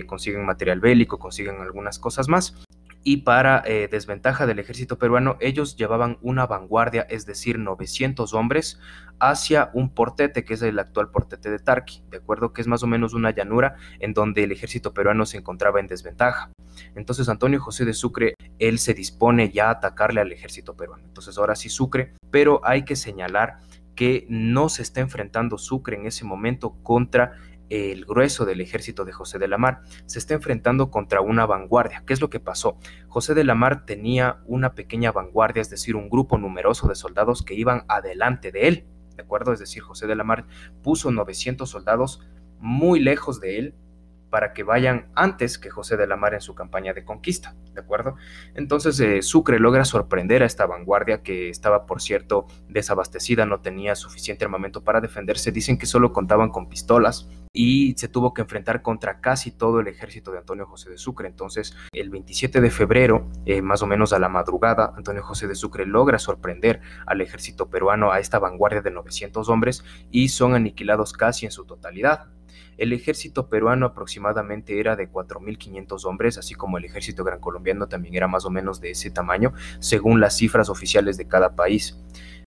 consiguen 0.05 0.45
material 0.45 0.79
bélico, 0.79 1.17
consiguen 1.17 1.61
algunas 1.61 1.99
cosas 1.99 2.27
más 2.27 2.55
y 3.03 3.17
para 3.17 3.63
eh, 3.65 3.87
desventaja 3.89 4.45
del 4.45 4.59
ejército 4.59 4.97
peruano, 4.97 5.37
ellos 5.39 5.77
llevaban 5.77 6.17
una 6.21 6.45
vanguardia, 6.45 7.03
es 7.09 7.25
decir, 7.25 7.57
900 7.59 8.33
hombres, 8.33 8.79
hacia 9.19 9.71
un 9.73 9.89
portete, 9.89 10.43
que 10.43 10.55
es 10.55 10.61
el 10.61 10.77
actual 10.79 11.09
portete 11.09 11.49
de 11.49 11.59
Tarqui, 11.59 12.03
de 12.09 12.17
acuerdo 12.17 12.53
que 12.53 12.61
es 12.61 12.67
más 12.67 12.83
o 12.83 12.87
menos 12.87 13.13
una 13.13 13.31
llanura 13.31 13.75
en 13.99 14.13
donde 14.13 14.43
el 14.43 14.51
ejército 14.51 14.93
peruano 14.93 15.25
se 15.25 15.37
encontraba 15.37 15.79
en 15.79 15.87
desventaja. 15.87 16.51
Entonces 16.95 17.29
Antonio 17.29 17.59
José 17.59 17.85
de 17.85 17.93
Sucre, 17.93 18.35
él 18.59 18.79
se 18.79 18.93
dispone 18.93 19.51
ya 19.51 19.67
a 19.67 19.71
atacarle 19.71 20.21
al 20.21 20.31
ejército 20.31 20.75
peruano. 20.75 21.03
Entonces 21.05 21.37
ahora 21.37 21.55
sí 21.55 21.69
Sucre, 21.69 22.13
pero 22.29 22.61
hay 22.63 22.83
que 22.83 22.95
señalar 22.95 23.59
que 23.95 24.27
no 24.29 24.69
se 24.69 24.83
está 24.83 25.01
enfrentando 25.01 25.57
Sucre 25.57 25.97
en 25.97 26.05
ese 26.05 26.23
momento 26.23 26.75
contra 26.83 27.33
el 27.69 28.05
grueso 28.05 28.45
del 28.45 28.61
ejército 28.61 29.05
de 29.05 29.11
José 29.11 29.39
de 29.39 29.47
la 29.47 29.57
Mar 29.57 29.81
se 30.05 30.19
está 30.19 30.33
enfrentando 30.33 30.89
contra 30.89 31.21
una 31.21 31.45
vanguardia. 31.45 32.03
¿Qué 32.05 32.13
es 32.13 32.21
lo 32.21 32.29
que 32.29 32.39
pasó? 32.39 32.77
José 33.07 33.33
de 33.33 33.43
la 33.43 33.55
Mar 33.55 33.85
tenía 33.85 34.41
una 34.45 34.73
pequeña 34.73 35.11
vanguardia, 35.11 35.61
es 35.61 35.69
decir, 35.69 35.95
un 35.95 36.09
grupo 36.09 36.37
numeroso 36.37 36.87
de 36.87 36.95
soldados 36.95 37.43
que 37.43 37.55
iban 37.55 37.83
adelante 37.87 38.51
de 38.51 38.67
él, 38.67 38.87
¿de 39.15 39.23
acuerdo? 39.23 39.53
Es 39.53 39.59
decir, 39.59 39.83
José 39.83 40.07
de 40.07 40.15
la 40.15 40.23
Mar 40.23 40.45
puso 40.83 41.11
900 41.11 41.69
soldados 41.69 42.21
muy 42.59 42.99
lejos 42.99 43.39
de 43.39 43.59
él 43.59 43.75
para 44.29 44.53
que 44.53 44.63
vayan 44.63 45.07
antes 45.15 45.57
que 45.57 45.69
José 45.69 45.97
de 45.97 46.07
la 46.07 46.15
Mar 46.15 46.33
en 46.33 46.41
su 46.41 46.55
campaña 46.55 46.93
de 46.93 47.05
conquista, 47.05 47.55
¿de 47.73 47.81
acuerdo? 47.81 48.15
Entonces 48.55 48.99
eh, 48.99 49.21
Sucre 49.21 49.59
logra 49.59 49.85
sorprender 49.85 50.43
a 50.43 50.45
esta 50.45 50.65
vanguardia 50.65 51.23
que 51.23 51.49
estaba, 51.49 51.85
por 51.85 52.01
cierto, 52.01 52.47
desabastecida, 52.67 53.45
no 53.45 53.61
tenía 53.61 53.95
suficiente 53.95 54.45
armamento 54.45 54.83
para 54.83 55.01
defenderse, 55.01 55.51
dicen 55.51 55.77
que 55.77 55.85
solo 55.85 56.11
contaban 56.11 56.49
con 56.49 56.69
pistolas 56.69 57.27
y 57.57 57.95
se 57.97 58.07
tuvo 58.07 58.33
que 58.33 58.41
enfrentar 58.43 58.83
contra 58.83 59.19
casi 59.19 59.51
todo 59.51 59.79
el 59.79 59.87
ejército 59.87 60.31
de 60.31 60.37
Antonio 60.37 60.67
José 60.67 60.91
de 60.91 60.97
Sucre. 60.97 61.27
Entonces, 61.27 61.75
el 61.91 62.11
27 62.11 62.61
de 62.61 62.69
febrero, 62.69 63.27
eh, 63.45 63.63
más 63.63 63.81
o 63.81 63.87
menos 63.87 64.13
a 64.13 64.19
la 64.19 64.29
madrugada, 64.29 64.93
Antonio 64.95 65.23
José 65.23 65.47
de 65.47 65.55
Sucre 65.55 65.87
logra 65.87 66.19
sorprender 66.19 66.81
al 67.07 67.19
ejército 67.21 67.69
peruano, 67.69 68.11
a 68.11 68.19
esta 68.19 68.37
vanguardia 68.37 68.81
de 68.81 68.91
900 68.91 69.49
hombres, 69.49 69.83
y 70.11 70.29
son 70.29 70.53
aniquilados 70.53 71.13
casi 71.13 71.45
en 71.45 71.51
su 71.51 71.65
totalidad. 71.65 72.27
El 72.77 72.93
ejército 72.93 73.49
peruano 73.49 73.85
aproximadamente 73.85 74.79
era 74.79 74.95
de 74.95 75.09
4.500 75.09 76.05
hombres, 76.05 76.37
así 76.37 76.53
como 76.53 76.77
el 76.77 76.85
ejército 76.85 77.23
gran 77.23 77.39
colombiano 77.39 77.87
también 77.87 78.15
era 78.15 78.27
más 78.27 78.45
o 78.45 78.49
menos 78.49 78.81
de 78.81 78.91
ese 78.91 79.09
tamaño, 79.11 79.53
según 79.79 80.19
las 80.19 80.37
cifras 80.37 80.69
oficiales 80.69 81.17
de 81.17 81.27
cada 81.27 81.55
país. 81.55 81.97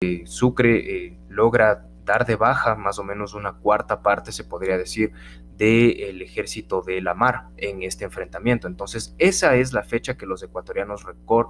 Eh, 0.01 0.23
Sucre 0.27 1.07
eh, 1.07 1.19
logra 1.29 1.89
dar 2.05 2.25
de 2.25 2.37
baja 2.37 2.75
más 2.75 2.99
o 2.99 3.05
menos 3.05 3.35
una 3.35 3.53
cuarta 3.53 4.03
parte, 4.03 4.33
se 4.33 4.45
podría 4.45 4.79
decir, 4.79 5.13
del 5.59 6.23
ejército 6.23 6.83
de 6.83 7.03
la 7.03 7.15
mar 7.15 7.49
en 7.57 7.83
este 7.83 8.05
enfrentamiento. 8.05 8.69
Entonces, 8.69 9.15
esa 9.19 9.57
es 9.57 9.73
la 9.73 9.83
fecha 9.83 10.17
que 10.17 10.25
los 10.25 10.43
ecuatorianos 10.43 11.05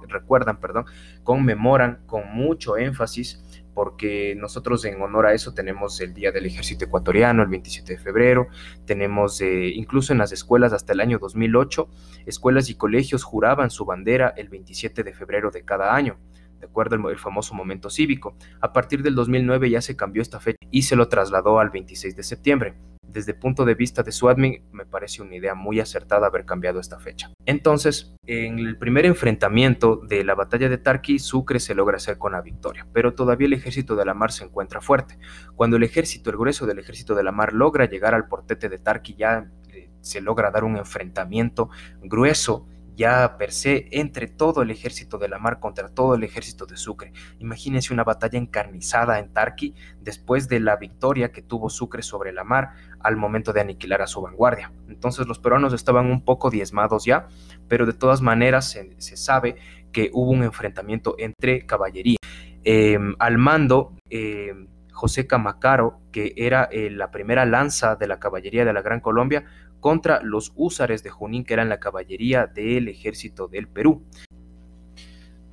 recuerdan, 0.07 0.59
perdón, 0.59 0.85
conmemoran 1.23 2.01
con 2.07 2.27
mucho 2.33 2.77
énfasis 2.77 3.43
porque 3.79 4.35
nosotros 4.35 4.83
en 4.83 5.01
honor 5.01 5.27
a 5.27 5.33
eso 5.33 5.53
tenemos 5.53 6.01
el 6.01 6.13
Día 6.13 6.33
del 6.33 6.45
Ejército 6.45 6.83
Ecuatoriano, 6.83 7.43
el 7.43 7.47
27 7.47 7.93
de 7.93 7.97
febrero, 7.97 8.47
tenemos 8.85 9.39
eh, 9.39 9.71
incluso 9.73 10.11
en 10.11 10.19
las 10.19 10.33
escuelas 10.33 10.73
hasta 10.73 10.91
el 10.91 10.99
año 10.99 11.17
2008, 11.17 11.87
escuelas 12.25 12.69
y 12.69 12.75
colegios 12.75 13.23
juraban 13.23 13.69
su 13.69 13.85
bandera 13.85 14.33
el 14.35 14.49
27 14.49 15.01
de 15.05 15.13
febrero 15.13 15.49
de 15.49 15.63
cada 15.63 15.95
año 15.95 16.19
de 16.59 16.65
acuerdo 16.65 17.07
al 17.07 17.17
famoso 17.17 17.53
momento 17.53 17.89
cívico. 17.89 18.35
A 18.59 18.73
partir 18.73 19.01
del 19.01 19.15
2009 19.15 19.69
ya 19.69 19.81
se 19.81 19.95
cambió 19.95 20.21
esta 20.21 20.41
fecha 20.41 20.57
y 20.69 20.81
se 20.81 20.97
lo 20.97 21.07
trasladó 21.07 21.61
al 21.61 21.69
26 21.69 22.17
de 22.17 22.23
septiembre. 22.23 22.75
Desde 23.11 23.33
el 23.33 23.39
punto 23.39 23.65
de 23.65 23.75
vista 23.75 24.03
de 24.03 24.11
su 24.11 24.29
admin, 24.29 24.63
me 24.71 24.85
parece 24.85 25.21
una 25.21 25.35
idea 25.35 25.55
muy 25.55 25.79
acertada 25.79 26.27
haber 26.27 26.45
cambiado 26.45 26.79
esta 26.79 26.99
fecha. 26.99 27.31
Entonces, 27.45 28.15
en 28.25 28.59
el 28.59 28.77
primer 28.77 29.05
enfrentamiento 29.05 29.97
de 29.97 30.23
la 30.23 30.35
batalla 30.35 30.69
de 30.69 30.77
Tarqui, 30.77 31.19
Sucre 31.19 31.59
se 31.59 31.75
logra 31.75 31.97
hacer 31.97 32.17
con 32.17 32.31
la 32.33 32.41
victoria, 32.41 32.87
pero 32.93 33.13
todavía 33.13 33.47
el 33.47 33.53
ejército 33.53 33.95
de 33.95 34.05
la 34.05 34.13
mar 34.13 34.31
se 34.31 34.45
encuentra 34.45 34.81
fuerte. 34.81 35.17
Cuando 35.55 35.77
el 35.77 35.83
ejército, 35.83 36.29
el 36.29 36.37
grueso 36.37 36.65
del 36.65 36.79
ejército 36.79 37.15
de 37.15 37.23
la 37.23 37.31
mar 37.31 37.53
logra 37.53 37.85
llegar 37.85 38.13
al 38.13 38.27
portete 38.27 38.69
de 38.69 38.77
Tarqui, 38.77 39.15
ya 39.15 39.49
eh, 39.73 39.89
se 40.01 40.21
logra 40.21 40.51
dar 40.51 40.63
un 40.63 40.77
enfrentamiento 40.77 41.69
grueso 42.01 42.67
ya 42.99 43.37
per 43.37 43.53
se 43.53 43.87
entre 43.91 44.27
todo 44.27 44.61
el 44.61 44.71
ejército 44.71 45.17
de 45.17 45.29
la 45.29 45.39
mar 45.39 45.61
contra 45.61 45.87
todo 45.87 46.15
el 46.15 46.23
ejército 46.25 46.65
de 46.65 46.75
Sucre. 46.75 47.13
Imagínense 47.39 47.93
una 47.93 48.03
batalla 48.03 48.37
encarnizada 48.37 49.19
en 49.19 49.31
Tarqui 49.31 49.73
después 50.01 50.49
de 50.49 50.59
la 50.59 50.75
victoria 50.75 51.31
que 51.31 51.41
tuvo 51.41 51.69
Sucre 51.69 52.01
sobre 52.01 52.33
la 52.33 52.43
mar 52.43 52.71
al 52.99 53.15
momento 53.15 53.53
de 53.53 53.61
aniquilar 53.61 54.01
a 54.01 54.07
su 54.07 54.21
vanguardia. 54.21 54.73
Entonces 54.89 55.27
los 55.27 55.39
peruanos 55.39 55.71
estaban 55.71 56.07
un 56.07 56.25
poco 56.25 56.49
diezmados 56.49 57.05
ya, 57.05 57.29
pero 57.69 57.85
de 57.85 57.93
todas 57.93 58.21
maneras 58.21 58.69
se, 58.69 59.15
sabe 59.15 59.55
que 59.93 60.09
hubo 60.11 60.31
un 60.31 60.43
enfrentamiento 60.43 61.15
entre 61.19 61.65
caballería. 61.65 62.17
Em, 62.65 63.15
al 63.19 63.37
mando, 63.37 63.93
em, 64.09 64.67
José 64.91 65.25
Camacaro, 65.25 66.01
que 66.11 66.33
era 66.35 66.67
eh, 66.69 66.89
la 66.89 67.11
primera 67.11 67.45
lanza 67.45 67.95
de 67.95 68.07
la 68.07 68.19
caballería 68.19 68.65
de 68.65 68.73
la 68.73 68.81
Gran 68.81 68.99
Colombia, 68.99 69.45
contra 69.79 70.21
los 70.21 70.51
húsares 70.55 71.03
de 71.03 71.09
Junín, 71.09 71.43
que 71.43 71.53
eran 71.53 71.69
la 71.69 71.79
caballería 71.79 72.47
del 72.47 72.87
ejército 72.87 73.47
del 73.47 73.67
Perú. 73.67 74.03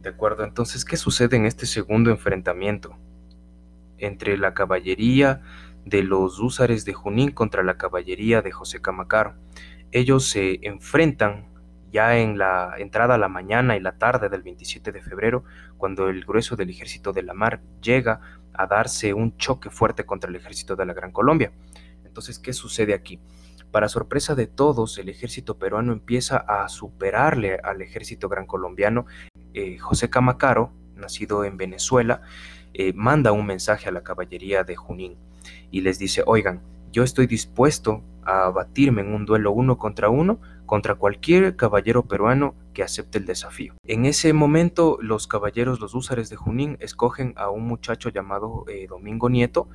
De 0.02 0.10
acuerdo, 0.10 0.44
entonces, 0.44 0.84
¿qué 0.84 0.96
sucede 0.96 1.36
en 1.36 1.46
este 1.46 1.66
segundo 1.66 2.10
enfrentamiento? 2.10 2.96
entre 3.98 4.36
la 4.36 4.54
caballería 4.54 5.42
de 5.84 6.02
los 6.02 6.38
húsares 6.40 6.84
de 6.84 6.94
Junín 6.94 7.30
contra 7.30 7.62
la 7.62 7.76
caballería 7.76 8.42
de 8.42 8.52
José 8.52 8.80
Camacaro. 8.80 9.34
Ellos 9.92 10.28
se 10.28 10.58
enfrentan 10.62 11.48
ya 11.92 12.18
en 12.18 12.36
la 12.36 12.74
entrada 12.78 13.14
a 13.14 13.18
la 13.18 13.28
mañana 13.28 13.76
y 13.76 13.80
la 13.80 13.96
tarde 13.96 14.28
del 14.28 14.42
27 14.42 14.92
de 14.92 15.00
febrero, 15.00 15.44
cuando 15.78 16.08
el 16.08 16.24
grueso 16.24 16.56
del 16.56 16.70
ejército 16.70 17.12
de 17.12 17.22
la 17.22 17.32
mar 17.32 17.62
llega 17.80 18.20
a 18.52 18.66
darse 18.66 19.14
un 19.14 19.36
choque 19.36 19.70
fuerte 19.70 20.04
contra 20.04 20.28
el 20.28 20.36
ejército 20.36 20.74
de 20.76 20.86
la 20.86 20.94
Gran 20.94 21.12
Colombia. 21.12 21.52
Entonces, 22.04 22.38
¿qué 22.38 22.52
sucede 22.52 22.92
aquí? 22.92 23.20
Para 23.76 23.90
sorpresa 23.90 24.34
de 24.34 24.46
todos, 24.46 24.96
el 24.96 25.10
ejército 25.10 25.58
peruano 25.58 25.92
empieza 25.92 26.38
a 26.38 26.66
superarle 26.70 27.56
al 27.62 27.82
ejército 27.82 28.26
gran 28.26 28.46
colombiano. 28.46 29.04
Eh, 29.52 29.76
José 29.76 30.08
Camacaro, 30.08 30.72
nacido 30.94 31.44
en 31.44 31.58
Venezuela, 31.58 32.22
eh, 32.72 32.94
manda 32.94 33.32
un 33.32 33.44
mensaje 33.44 33.90
a 33.90 33.92
la 33.92 34.02
caballería 34.02 34.64
de 34.64 34.76
Junín 34.76 35.18
y 35.70 35.82
les 35.82 35.98
dice, 35.98 36.22
oigan, 36.24 36.62
yo 36.90 37.02
estoy 37.02 37.26
dispuesto 37.26 38.02
a 38.24 38.48
batirme 38.48 39.02
en 39.02 39.12
un 39.12 39.26
duelo 39.26 39.52
uno 39.52 39.76
contra 39.76 40.08
uno 40.08 40.40
contra 40.64 40.94
cualquier 40.94 41.54
caballero 41.54 42.02
peruano 42.04 42.54
que 42.72 42.82
acepte 42.82 43.18
el 43.18 43.26
desafío. 43.26 43.74
En 43.86 44.06
ese 44.06 44.32
momento 44.32 44.96
los 45.02 45.26
caballeros, 45.26 45.80
los 45.80 45.94
húsares 45.94 46.30
de 46.30 46.36
Junín, 46.36 46.78
escogen 46.80 47.34
a 47.36 47.50
un 47.50 47.66
muchacho 47.66 48.08
llamado 48.08 48.64
eh, 48.68 48.86
Domingo 48.88 49.28
Nieto, 49.28 49.68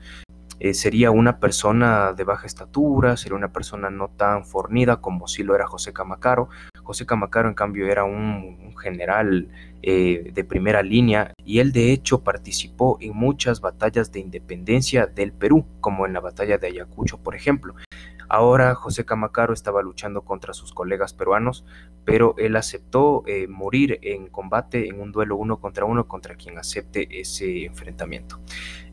eh, 0.64 0.76
sería 0.76 1.10
una 1.10 1.40
persona 1.40 2.14
de 2.14 2.24
baja 2.24 2.46
estatura, 2.46 3.18
sería 3.18 3.36
una 3.36 3.52
persona 3.52 3.90
no 3.90 4.10
tan 4.10 4.46
fornida 4.46 4.98
como 4.98 5.28
si 5.28 5.42
lo 5.42 5.56
era 5.56 5.66
José 5.66 5.92
Camacaro. 5.92 6.50
José 6.84 7.08
Camacaro, 7.08 7.50
en 7.50 7.56
cambio, 7.56 7.88
era 7.88 8.04
un, 8.04 8.76
general 8.78 9.48
eh, 9.82 10.30
de 10.32 10.44
primera 10.44 10.84
línea 10.84 11.34
y 11.44 11.60
él 11.60 11.72
de 11.72 11.92
hecho 11.92 12.24
participó 12.24 13.00
en 13.02 13.16
muchas 13.16 13.60
batallas 13.60 14.12
de 14.12 14.20
independencia 14.20 15.08
del 15.08 15.32
Perú, 15.34 15.66
como 15.80 16.06
en 16.06 16.14
la 16.14 16.20
batalla 16.20 16.60
de 16.60 16.68
Ayacucho, 16.68 17.18
por 17.18 17.34
ejemplo. 17.34 17.74
Ahora 18.34 18.76
José 18.76 19.04
Camacaro 19.04 19.54
estaba 19.54 19.82
luchando 19.82 20.22
contra 20.22 20.54
sus 20.54 20.72
colegas 20.72 21.12
peruanos, 21.14 21.66
pero 22.06 22.34
él 22.38 22.56
aceptó 22.56 23.24
eh, 23.28 23.46
morir 23.50 24.00
en 24.04 24.28
combate 24.28 24.88
en 24.88 25.02
un 25.02 25.12
duelo 25.12 25.36
uno 25.36 25.60
contra 25.60 25.84
uno 25.84 26.08
contra 26.08 26.36
quien 26.36 26.58
acepte 26.58 27.20
ese 27.20 27.66
enfrentamiento. 27.66 28.40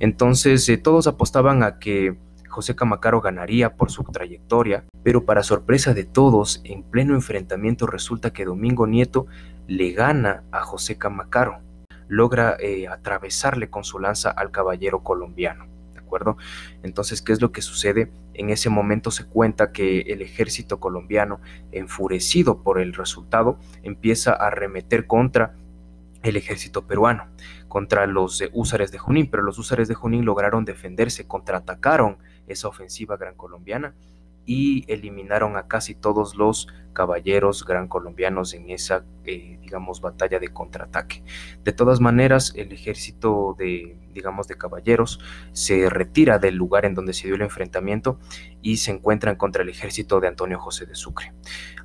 Entonces 0.01 0.69
eh, 0.69 0.77
todos 0.77 1.07
apostaban 1.07 1.63
a 1.63 1.79
que 1.79 2.17
José 2.49 2.75
Camacaro 2.75 3.21
ganaría 3.21 3.77
por 3.77 3.93
su 3.93 4.03
trayectoria, 4.03 4.87
pero 5.05 5.25
para 5.25 5.45
sorpresa 5.45 5.95
de 5.95 6.03
todos, 6.03 6.61
en 6.65 6.83
pleno 6.83 7.15
enfrentamiento 7.15 7.87
resulta 7.87 8.33
que 8.33 8.45
Domingo 8.45 8.89
Nieto 8.89 9.27
le 9.69 9.93
gana 9.93 10.43
a 10.51 10.63
José 10.63 10.99
Camacaro, 10.99 11.61
logra 12.09 12.57
eh, 12.59 12.89
atravesarle 12.89 13.71
con 13.71 13.85
su 13.85 14.01
lanza 14.01 14.31
al 14.33 14.51
caballero 14.51 15.05
colombiano 15.05 15.78
Entonces, 16.83 17.23
¿qué 17.23 17.33
es 17.33 17.41
lo 17.41 17.53
que 17.53 17.63
sucede? 17.63 18.11
En 18.35 18.51
ese 18.51 18.71
momento 18.71 19.11
se 19.11 19.27
cuenta 19.27 19.73
que 19.73 20.01
el 20.01 20.23
ejército 20.23 20.81
colombiano, 20.81 21.41
enfurecido 21.73 22.63
por 22.63 22.81
el 22.81 22.95
resultado, 22.95 23.59
empieza 23.83 24.33
a 24.33 24.49
arremeter 24.49 25.07
contra 25.07 25.55
el 26.23 26.37
ejército 26.37 26.87
peruano, 26.87 27.27
contra 27.69 28.07
los 28.07 28.43
húsares 28.53 28.91
de 28.91 28.99
Junín, 28.99 29.31
pero 29.31 29.43
los 29.43 29.59
húsares 29.59 29.89
de 29.89 29.95
Junín 29.95 30.25
lograron 30.25 30.65
defenderse, 30.65 31.27
contraatacaron 31.27 32.19
esa 32.47 32.69
ofensiva 32.69 33.17
gran 33.17 33.35
colombiana 33.35 33.95
y 34.49 34.91
eliminaron 34.91 35.59
a 35.59 35.69
casi 35.69 35.95
todos 35.95 36.35
los 36.35 36.69
caballeros 36.95 37.67
gran 37.67 37.87
colombianos 37.87 38.55
en 38.55 38.71
esa, 38.71 39.05
eh, 39.25 39.59
digamos, 39.61 40.01
batalla 40.01 40.39
de 40.39 40.49
contraataque. 40.49 41.23
De 41.63 41.73
todas 41.73 42.01
maneras, 42.01 42.55
el 42.57 42.73
ejército 42.73 43.55
de, 43.59 43.99
digamos, 44.19 44.49
de 44.49 44.57
caballeros 44.57 45.21
se 45.53 45.89
retira 45.89 46.39
del 46.39 46.57
lugar 46.57 46.85
en 46.85 46.95
donde 46.95 47.13
se 47.13 47.29
dio 47.29 47.37
el 47.37 47.43
enfrentamiento 47.43 48.19
y 48.61 48.79
se 48.79 48.91
encuentran 48.91 49.37
contra 49.37 49.63
el 49.63 49.69
ejército 49.69 50.19
de 50.19 50.27
Antonio 50.27 50.59
José 50.59 50.87
de 50.87 50.97
Sucre. 50.97 51.33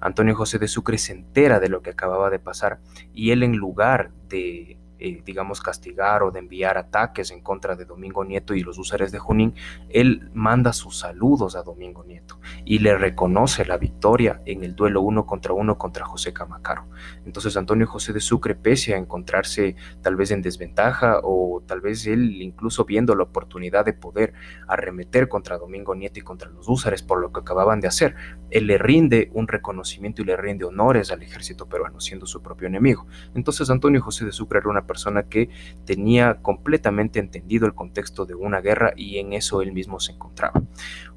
Antonio 0.01 0.35
José 0.35 0.57
de 0.57 0.67
Sucre 0.67 0.97
se 0.97 1.13
entera 1.13 1.59
de 1.59 1.69
lo 1.69 1.81
que 1.81 1.91
acababa 1.91 2.29
de 2.31 2.39
pasar 2.39 2.79
y 3.13 3.31
él 3.31 3.43
en 3.43 3.55
lugar 3.55 4.11
de 4.29 4.79
eh, 5.05 5.22
digamos, 5.25 5.60
castigar 5.60 6.24
o 6.24 6.31
de 6.31 6.39
enviar 6.39 6.77
ataques 6.77 7.31
en 7.31 7.41
contra 7.41 7.75
de 7.75 7.83
Domingo 7.83 8.24
Nieto 8.24 8.53
y 8.53 8.62
los 8.62 8.77
usuarios 8.77 9.12
de 9.12 9.19
Junín, 9.19 9.53
él 9.89 10.29
manda 10.33 10.72
sus 10.72 10.98
saludos 10.98 11.57
a 11.57 11.63
Domingo 11.63 12.05
Nieto 12.05 12.39
y 12.63 12.79
le 12.79 12.98
reconoce 12.98 13.65
la 13.65 13.75
victoria 13.75 14.41
en 14.45 14.63
el 14.63 14.77
duelo 14.77 15.01
uno 15.01 15.25
contra 15.25 15.51
uno 15.51 15.77
contra 15.77 16.05
José 16.05 16.31
Camacaro. 16.31 16.88
Entonces 17.25 17.58
Antonio 17.58 17.86
José 17.86 18.13
de 18.13 18.21
Sucre, 18.21 18.56
pese 18.56 18.93
a 18.93 18.97
encontrarse 18.97 19.75
tal 20.01 20.15
vez 20.15 20.32
en 20.32 20.41
desventaja 20.41 21.19
o 21.21 21.62
tal 21.67 21.82
vez 21.82 22.08
él 22.08 22.41
incluso 22.41 22.86
viendo 22.86 23.13
la 23.13 23.23
oportunidad 23.23 23.84
de 23.84 23.91
poder 23.91 24.32
arremeter 24.69 25.27
contra 25.27 25.58
Domingo 25.58 25.95
Nieto 25.95 26.19
y 26.19 26.23
contra 26.23 26.49
los 26.49 26.69
húsares 26.69 27.04
por 27.04 27.19
lo 27.19 27.34
que 27.34 27.41
acababan 27.41 27.82
de 27.82 27.89
hacer, 27.89 28.15
él 28.51 28.67
le 28.67 28.77
rinde 28.77 29.32
un 29.34 29.49
reconocimiento 29.49 30.21
y 30.21 30.25
le 30.25 30.38
rinde 30.38 30.63
honores 30.63 31.12
al 31.12 31.23
ejército 31.23 31.67
peruano, 31.67 31.99
siendo 31.99 32.25
su 32.25 32.41
propio 32.41 32.69
enemigo. 32.69 33.06
Entonces 33.36 33.69
Antonio 33.69 34.01
José 34.01 34.23
de 34.23 34.32
Sucre 34.32 34.60
era 34.60 34.69
una 34.69 34.86
persona 34.86 34.92
persona 34.93 35.23
que 35.23 35.49
tenía 35.86 36.36
completamente 36.43 37.17
entendido 37.17 37.65
el 37.65 37.73
contexto 37.73 38.27
de 38.27 38.36
una 38.36 38.62
guerra 38.62 38.93
y 38.95 39.17
en 39.17 39.34
eso 39.34 39.63
él 39.63 39.71
mismo 39.71 39.99
se 39.99 40.12
encontraba. 40.12 40.62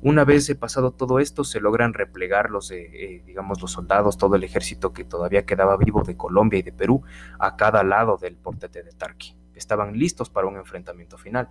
Una 0.01 0.25
vez 0.25 0.55
pasado 0.55 0.93
todo 0.93 1.19
esto, 1.19 1.45
se 1.45 1.61
logran 1.61 1.93
replegar 1.93 2.49
los, 2.51 2.71
eh, 2.71 3.23
digamos, 3.27 3.61
los 3.61 3.73
soldados, 3.73 4.17
todo 4.17 4.35
el 4.37 4.45
ejército 4.45 4.95
que 4.95 5.05
todavía 5.05 5.45
quedaba 5.45 5.77
vivo 5.77 6.03
de 6.05 6.17
Colombia 6.17 6.61
y 6.61 6.63
de 6.63 6.73
Perú 6.73 7.03
a 7.39 7.57
cada 7.57 7.83
lado 7.83 8.17
del 8.17 8.37
portete 8.37 8.83
de 8.83 8.93
Tarqui. 8.93 9.37
Estaban 9.55 9.99
listos 9.99 10.31
para 10.31 10.47
un 10.47 10.57
enfrentamiento 10.57 11.19
final. 11.19 11.51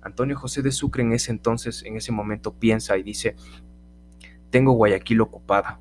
Antonio 0.00 0.38
José 0.38 0.62
de 0.62 0.72
Sucre 0.72 1.02
en 1.02 1.12
ese 1.12 1.30
entonces, 1.30 1.82
en 1.84 1.96
ese 1.96 2.10
momento, 2.10 2.54
piensa 2.54 2.96
y 2.96 3.02
dice, 3.02 3.36
tengo 4.50 4.72
Guayaquil 4.72 5.20
ocupada, 5.20 5.78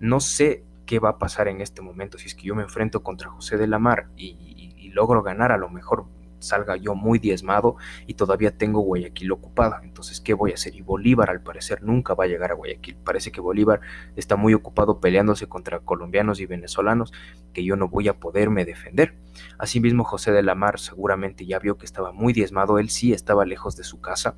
no 0.00 0.20
sé 0.20 0.64
qué 0.86 0.98
va 0.98 1.10
a 1.10 1.18
pasar 1.18 1.48
en 1.48 1.60
este 1.60 1.82
momento 1.82 2.18
si 2.18 2.26
es 2.26 2.34
que 2.34 2.44
yo 2.44 2.54
me 2.54 2.62
enfrento 2.62 3.02
contra 3.02 3.30
José 3.30 3.56
de 3.56 3.66
la 3.66 3.78
Mar 3.78 4.08
y, 4.16 4.53
logro 4.94 5.22
ganar, 5.22 5.52
a 5.52 5.58
lo 5.58 5.68
mejor 5.68 6.06
salga 6.44 6.76
yo 6.76 6.94
muy 6.94 7.18
diezmado 7.18 7.76
y 8.06 8.14
todavía 8.14 8.56
tengo 8.56 8.80
Guayaquil 8.80 9.32
ocupada. 9.32 9.80
Entonces, 9.82 10.20
¿qué 10.20 10.34
voy 10.34 10.52
a 10.52 10.54
hacer? 10.54 10.74
Y 10.74 10.82
Bolívar 10.82 11.30
al 11.30 11.42
parecer 11.42 11.82
nunca 11.82 12.14
va 12.14 12.24
a 12.24 12.26
llegar 12.26 12.52
a 12.52 12.54
Guayaquil. 12.54 12.96
Parece 12.96 13.32
que 13.32 13.40
Bolívar 13.40 13.80
está 14.14 14.36
muy 14.36 14.54
ocupado 14.54 15.00
peleándose 15.00 15.48
contra 15.48 15.80
colombianos 15.80 16.40
y 16.40 16.46
venezolanos 16.46 17.12
que 17.52 17.64
yo 17.64 17.76
no 17.76 17.88
voy 17.88 18.08
a 18.08 18.18
poderme 18.18 18.64
defender. 18.64 19.16
Asimismo, 19.58 20.04
José 20.04 20.32
de 20.32 20.42
la 20.42 20.54
Mar 20.54 20.78
seguramente 20.78 21.46
ya 21.46 21.58
vio 21.58 21.78
que 21.78 21.86
estaba 21.86 22.12
muy 22.12 22.32
diezmado, 22.32 22.78
él 22.78 22.90
sí 22.90 23.12
estaba 23.12 23.44
lejos 23.44 23.76
de 23.76 23.84
su 23.84 24.00
casa 24.00 24.36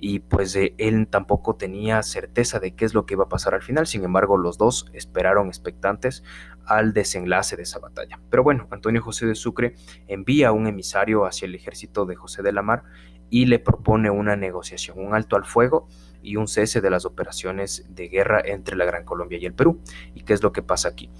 y 0.00 0.20
pues 0.20 0.56
eh, 0.56 0.74
él 0.78 1.06
tampoco 1.08 1.56
tenía 1.56 2.02
certeza 2.02 2.58
de 2.58 2.74
qué 2.74 2.84
es 2.84 2.94
lo 2.94 3.04
que 3.04 3.14
iba 3.14 3.24
a 3.24 3.28
pasar 3.28 3.54
al 3.54 3.62
final, 3.62 3.86
sin 3.86 4.02
embargo 4.04 4.38
los 4.38 4.56
dos 4.56 4.86
esperaron 4.92 5.48
expectantes 5.48 6.22
al 6.64 6.92
desenlace 6.92 7.56
de 7.56 7.64
esa 7.64 7.78
batalla. 7.78 8.18
Pero 8.30 8.42
bueno, 8.42 8.66
Antonio 8.70 9.02
José 9.02 9.26
de 9.26 9.34
Sucre 9.34 9.74
envía 10.08 10.52
un 10.52 10.66
emisario 10.66 11.26
hacia 11.26 11.46
el 11.46 11.54
ejército 11.54 12.06
de 12.06 12.16
José 12.16 12.42
de 12.42 12.52
la 12.52 12.62
Mar 12.62 12.84
y 13.28 13.46
le 13.46 13.58
propone 13.58 14.10
una 14.10 14.36
negociación, 14.36 14.98
un 14.98 15.14
alto 15.14 15.36
al 15.36 15.44
fuego 15.44 15.86
y 16.22 16.36
un 16.36 16.48
cese 16.48 16.80
de 16.80 16.90
las 16.90 17.04
operaciones 17.04 17.86
de 17.88 18.08
guerra 18.08 18.42
entre 18.44 18.76
la 18.76 18.84
Gran 18.84 19.04
Colombia 19.04 19.38
y 19.38 19.46
el 19.46 19.54
Perú. 19.54 19.80
¿Y 20.14 20.22
qué 20.22 20.32
es 20.32 20.42
lo 20.42 20.52
que 20.52 20.62
pasa 20.62 20.88
aquí? 20.88 21.10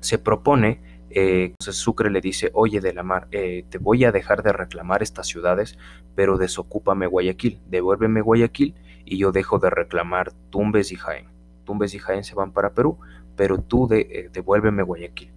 Se 0.00 0.18
propone 0.18 0.89
eh, 1.10 1.54
Sucre 1.58 2.10
le 2.10 2.20
dice, 2.20 2.50
oye 2.54 2.80
de 2.80 2.92
la 2.92 3.02
mar, 3.02 3.28
eh, 3.32 3.64
te 3.68 3.78
voy 3.78 4.04
a 4.04 4.12
dejar 4.12 4.42
de 4.42 4.52
reclamar 4.52 5.02
estas 5.02 5.26
ciudades, 5.26 5.76
pero 6.14 6.38
desocúpame 6.38 7.06
Guayaquil, 7.06 7.60
devuélveme 7.66 8.20
Guayaquil 8.20 8.74
y 9.04 9.18
yo 9.18 9.32
dejo 9.32 9.58
de 9.58 9.70
reclamar 9.70 10.32
Tumbes 10.50 10.92
y 10.92 10.96
Jaén. 10.96 11.28
Tumbes 11.64 11.94
y 11.94 11.98
Jaén 11.98 12.24
se 12.24 12.34
van 12.34 12.52
para 12.52 12.74
Perú, 12.74 12.98
pero 13.36 13.58
tú 13.58 13.88
eh, 13.92 14.30
devuélveme 14.32 14.82
Guayaquil. 14.82 15.32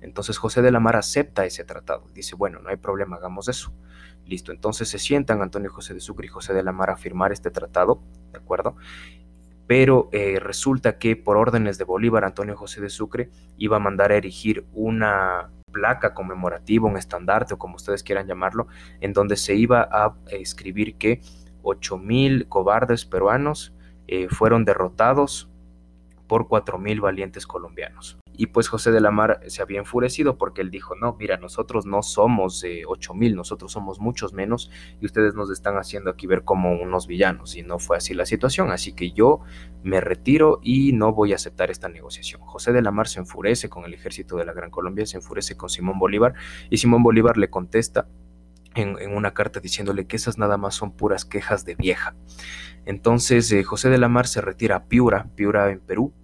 Entonces 0.00 0.38
José 0.38 0.62
de 0.62 0.70
la 0.70 0.80
Mar 0.80 0.96
acepta 0.96 1.44
ese 1.44 1.64
tratado. 1.64 2.06
Dice, 2.14 2.34
bueno, 2.34 2.60
no 2.60 2.70
hay 2.70 2.76
problema, 2.76 3.16
hagamos 3.16 3.48
eso. 3.48 3.72
Listo, 4.24 4.52
entonces 4.52 4.88
se 4.88 4.98
sientan 4.98 5.42
Antonio 5.42 5.70
José 5.70 5.92
de 5.92 6.00
Sucre 6.00 6.26
y 6.26 6.28
José 6.28 6.54
de 6.54 6.62
la 6.62 6.72
Mar 6.72 6.90
a 6.90 6.96
firmar 6.96 7.32
este 7.32 7.50
tratado, 7.50 8.02
¿de 8.32 8.38
acuerdo? 8.38 8.76
Pero 9.70 10.08
eh, 10.10 10.40
resulta 10.40 10.98
que 10.98 11.14
por 11.14 11.36
órdenes 11.36 11.78
de 11.78 11.84
Bolívar, 11.84 12.24
Antonio 12.24 12.56
José 12.56 12.80
de 12.80 12.90
Sucre 12.90 13.30
iba 13.56 13.76
a 13.76 13.78
mandar 13.78 14.10
a 14.10 14.16
erigir 14.16 14.66
una 14.72 15.52
placa 15.70 16.12
conmemorativa, 16.12 16.88
un 16.88 16.96
estandarte 16.96 17.54
o 17.54 17.58
como 17.58 17.76
ustedes 17.76 18.02
quieran 18.02 18.26
llamarlo, 18.26 18.66
en 19.00 19.12
donde 19.12 19.36
se 19.36 19.54
iba 19.54 19.88
a 19.92 20.16
escribir 20.26 20.96
que 20.96 21.20
8.000 21.62 22.48
cobardes 22.48 23.04
peruanos 23.04 23.72
eh, 24.08 24.26
fueron 24.28 24.64
derrotados 24.64 25.49
por 26.30 26.46
4.000 26.46 27.00
valientes 27.00 27.44
colombianos. 27.44 28.20
Y 28.32 28.46
pues 28.46 28.68
José 28.68 28.92
de 28.92 29.00
la 29.00 29.10
Mar 29.10 29.40
se 29.48 29.62
había 29.62 29.80
enfurecido 29.80 30.38
porque 30.38 30.60
él 30.60 30.70
dijo, 30.70 30.94
no, 30.94 31.16
mira, 31.18 31.38
nosotros 31.38 31.86
no 31.86 32.02
somos 32.02 32.62
eh, 32.62 32.84
ocho 32.86 33.14
mil, 33.14 33.34
nosotros 33.34 33.72
somos 33.72 33.98
muchos 33.98 34.32
menos 34.32 34.70
y 35.00 35.06
ustedes 35.06 35.34
nos 35.34 35.50
están 35.50 35.76
haciendo 35.76 36.08
aquí 36.08 36.28
ver 36.28 36.44
como 36.44 36.72
unos 36.72 37.08
villanos 37.08 37.56
y 37.56 37.62
no 37.62 37.80
fue 37.80 37.96
así 37.96 38.14
la 38.14 38.26
situación, 38.26 38.70
así 38.70 38.92
que 38.92 39.10
yo 39.10 39.40
me 39.82 40.00
retiro 40.00 40.60
y 40.62 40.92
no 40.92 41.12
voy 41.12 41.32
a 41.32 41.34
aceptar 41.34 41.68
esta 41.68 41.88
negociación. 41.88 42.40
José 42.42 42.72
de 42.72 42.82
la 42.82 42.92
Mar 42.92 43.08
se 43.08 43.18
enfurece 43.18 43.68
con 43.68 43.84
el 43.84 43.92
ejército 43.92 44.36
de 44.36 44.44
la 44.44 44.52
Gran 44.52 44.70
Colombia, 44.70 45.06
se 45.06 45.16
enfurece 45.16 45.56
con 45.56 45.68
Simón 45.68 45.98
Bolívar 45.98 46.34
y 46.70 46.76
Simón 46.76 47.02
Bolívar 47.02 47.38
le 47.38 47.50
contesta 47.50 48.06
en, 48.74 48.96
una 49.14 49.34
carta 49.34 49.60
diciéndole 49.60 50.06
que 50.06 50.16
esas 50.16 50.38
nada 50.38 50.56
más 50.56 50.74
son 50.74 50.92
puras 50.92 51.24
quejas 51.24 51.64
de 51.64 51.74
vieja. 51.74 52.14
Entonces 52.84 53.50
eh, 53.52 53.62
José 53.62 53.90
de 53.90 53.98
la 53.98 54.08
Mar 54.08 54.26
se 54.26 54.40
retira 54.40 54.76
a 54.76 54.84
Piura, 54.84 55.28
Piura 55.34 55.70
en 55.70 55.80
Perú, 55.80 56.14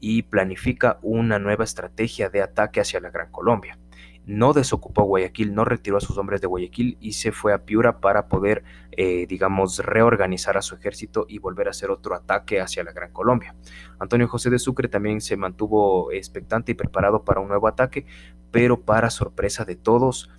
y 0.00 0.22
planifica 0.22 0.98
una 1.00 1.38
nueva 1.38 1.64
estrategia 1.64 2.28
de 2.28 2.42
ataque 2.42 2.80
hacia 2.80 3.00
la 3.00 3.10
Gran 3.10 3.30
Colombia. 3.30 3.78
No 4.26 4.54
desocupó 4.54 5.04
Guayaquil, 5.04 5.54
no 5.54 5.64
retiró 5.64 5.98
a 5.98 6.00
sus 6.00 6.16
hombres 6.16 6.40
de 6.40 6.46
Guayaquil 6.46 6.96
y 7.00 7.12
se 7.12 7.32
fue 7.32 7.52
a 7.52 7.64
Piura 7.64 8.00
para 8.00 8.28
poder, 8.28 8.64
eh, 8.92 9.26
digamos, 9.26 9.78
reorganizar 9.78 10.56
a 10.56 10.62
su 10.62 10.74
ejército 10.74 11.26
y 11.28 11.38
volver 11.38 11.68
a 11.68 11.70
hacer 11.70 11.90
otro 11.90 12.14
ataque 12.14 12.60
hacia 12.60 12.84
la 12.84 12.92
Gran 12.92 13.12
Colombia. 13.12 13.54
Antonio 13.98 14.28
José 14.28 14.48
de 14.48 14.58
Sucre 14.58 14.88
también 14.88 15.20
se 15.20 15.36
mantuvo 15.36 16.10
expectante 16.12 16.72
y 16.72 16.74
preparado 16.74 17.24
para 17.24 17.40
un 17.40 17.48
nuevo 17.48 17.68
ataque, 17.68 18.06
pero 18.50 18.80
para 18.80 19.10
sorpresa 19.10 19.64
de 19.64 19.76
todos, 19.76 20.30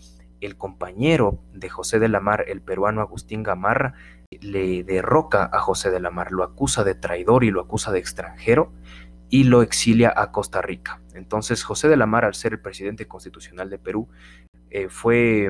el 0.41 0.57
compañero 0.57 1.39
de 1.53 1.69
José 1.69 1.99
de 1.99 2.09
la 2.09 2.19
Mar, 2.19 2.45
el 2.47 2.61
peruano 2.61 3.01
Agustín 3.01 3.43
Gamarra, 3.43 3.93
le 4.41 4.83
derroca 4.83 5.49
a 5.51 5.59
José 5.59 5.91
de 5.91 5.99
la 5.99 6.11
Mar, 6.11 6.31
lo 6.31 6.43
acusa 6.43 6.83
de 6.83 6.95
traidor 6.95 7.43
y 7.43 7.51
lo 7.51 7.61
acusa 7.61 7.91
de 7.91 7.99
extranjero 7.99 8.71
y 9.29 9.45
lo 9.45 9.61
exilia 9.61 10.13
a 10.15 10.31
Costa 10.31 10.61
Rica. 10.61 11.01
Entonces 11.13 11.63
José 11.63 11.87
de 11.87 11.97
la 11.97 12.05
Mar, 12.05 12.25
al 12.25 12.35
ser 12.35 12.53
el 12.53 12.59
presidente 12.59 13.07
constitucional 13.07 13.69
de 13.69 13.79
Perú, 13.79 14.09
eh, 14.69 14.89
fue 14.89 15.49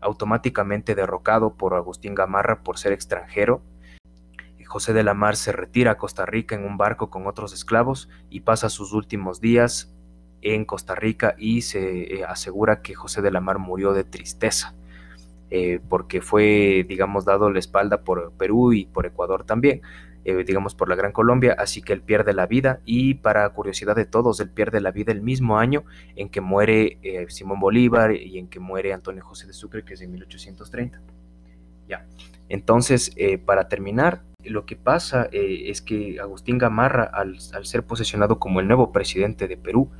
automáticamente 0.00 0.94
derrocado 0.94 1.54
por 1.54 1.74
Agustín 1.74 2.14
Gamarra 2.14 2.62
por 2.62 2.78
ser 2.78 2.92
extranjero. 2.92 3.62
José 4.66 4.92
de 4.92 5.04
la 5.04 5.14
Mar 5.14 5.36
se 5.36 5.52
retira 5.52 5.92
a 5.92 5.98
Costa 5.98 6.26
Rica 6.26 6.56
en 6.56 6.64
un 6.64 6.76
barco 6.76 7.08
con 7.08 7.26
otros 7.26 7.52
esclavos 7.52 8.08
y 8.28 8.40
pasa 8.40 8.68
sus 8.68 8.92
últimos 8.92 9.40
días 9.40 9.93
en 10.44 10.64
Costa 10.66 10.94
Rica 10.94 11.34
y 11.38 11.62
se 11.62 12.14
eh, 12.14 12.24
asegura 12.24 12.82
que 12.82 12.94
José 12.94 13.22
de 13.22 13.30
la 13.30 13.40
Mar 13.40 13.58
murió 13.58 13.92
de 13.94 14.04
tristeza, 14.04 14.74
eh, 15.50 15.80
porque 15.88 16.20
fue, 16.20 16.84
digamos, 16.86 17.24
dado 17.24 17.50
la 17.50 17.58
espalda 17.58 18.02
por 18.02 18.32
Perú 18.32 18.72
y 18.74 18.84
por 18.84 19.06
Ecuador 19.06 19.44
también, 19.44 19.80
eh, 20.26 20.44
digamos, 20.44 20.74
por 20.74 20.88
la 20.88 20.96
Gran 20.96 21.12
Colombia, 21.12 21.56
así 21.58 21.80
que 21.80 21.94
él 21.94 22.02
pierde 22.02 22.34
la 22.34 22.46
vida 22.46 22.80
y 22.84 23.14
para 23.14 23.48
curiosidad 23.50 23.96
de 23.96 24.04
todos, 24.04 24.38
él 24.40 24.50
pierde 24.50 24.80
la 24.80 24.90
vida 24.90 25.12
el 25.12 25.22
mismo 25.22 25.58
año 25.58 25.84
en 26.14 26.28
que 26.28 26.40
muere 26.40 26.98
Simón 27.28 27.58
Bolívar 27.58 28.14
y 28.14 28.38
en 28.38 28.48
que 28.48 28.60
muere 28.60 28.92
Antonio 28.92 29.24
José 29.24 29.46
de 29.46 29.54
Sucre, 29.54 29.82
que 29.82 29.94
es 29.94 30.00
en 30.02 30.12
1830. 30.12 31.00
Ya. 31.88 32.06
Entonces, 32.48 33.14
para 33.44 33.68
terminar, 33.68 34.22
lo 34.44 34.64
que 34.64 34.76
pasa 34.76 35.28
es 35.32 35.82
que 35.82 36.18
Agustín 36.20 36.56
Gamarra, 36.56 37.04
al, 37.04 37.38
al, 37.52 37.66
ser 37.66 37.82
posesionado 37.82 38.38
como 38.38 38.60
el 38.60 38.66
nuevo 38.66 38.92
presidente 38.92 39.46
de 39.46 39.58
Perú, 39.58 39.90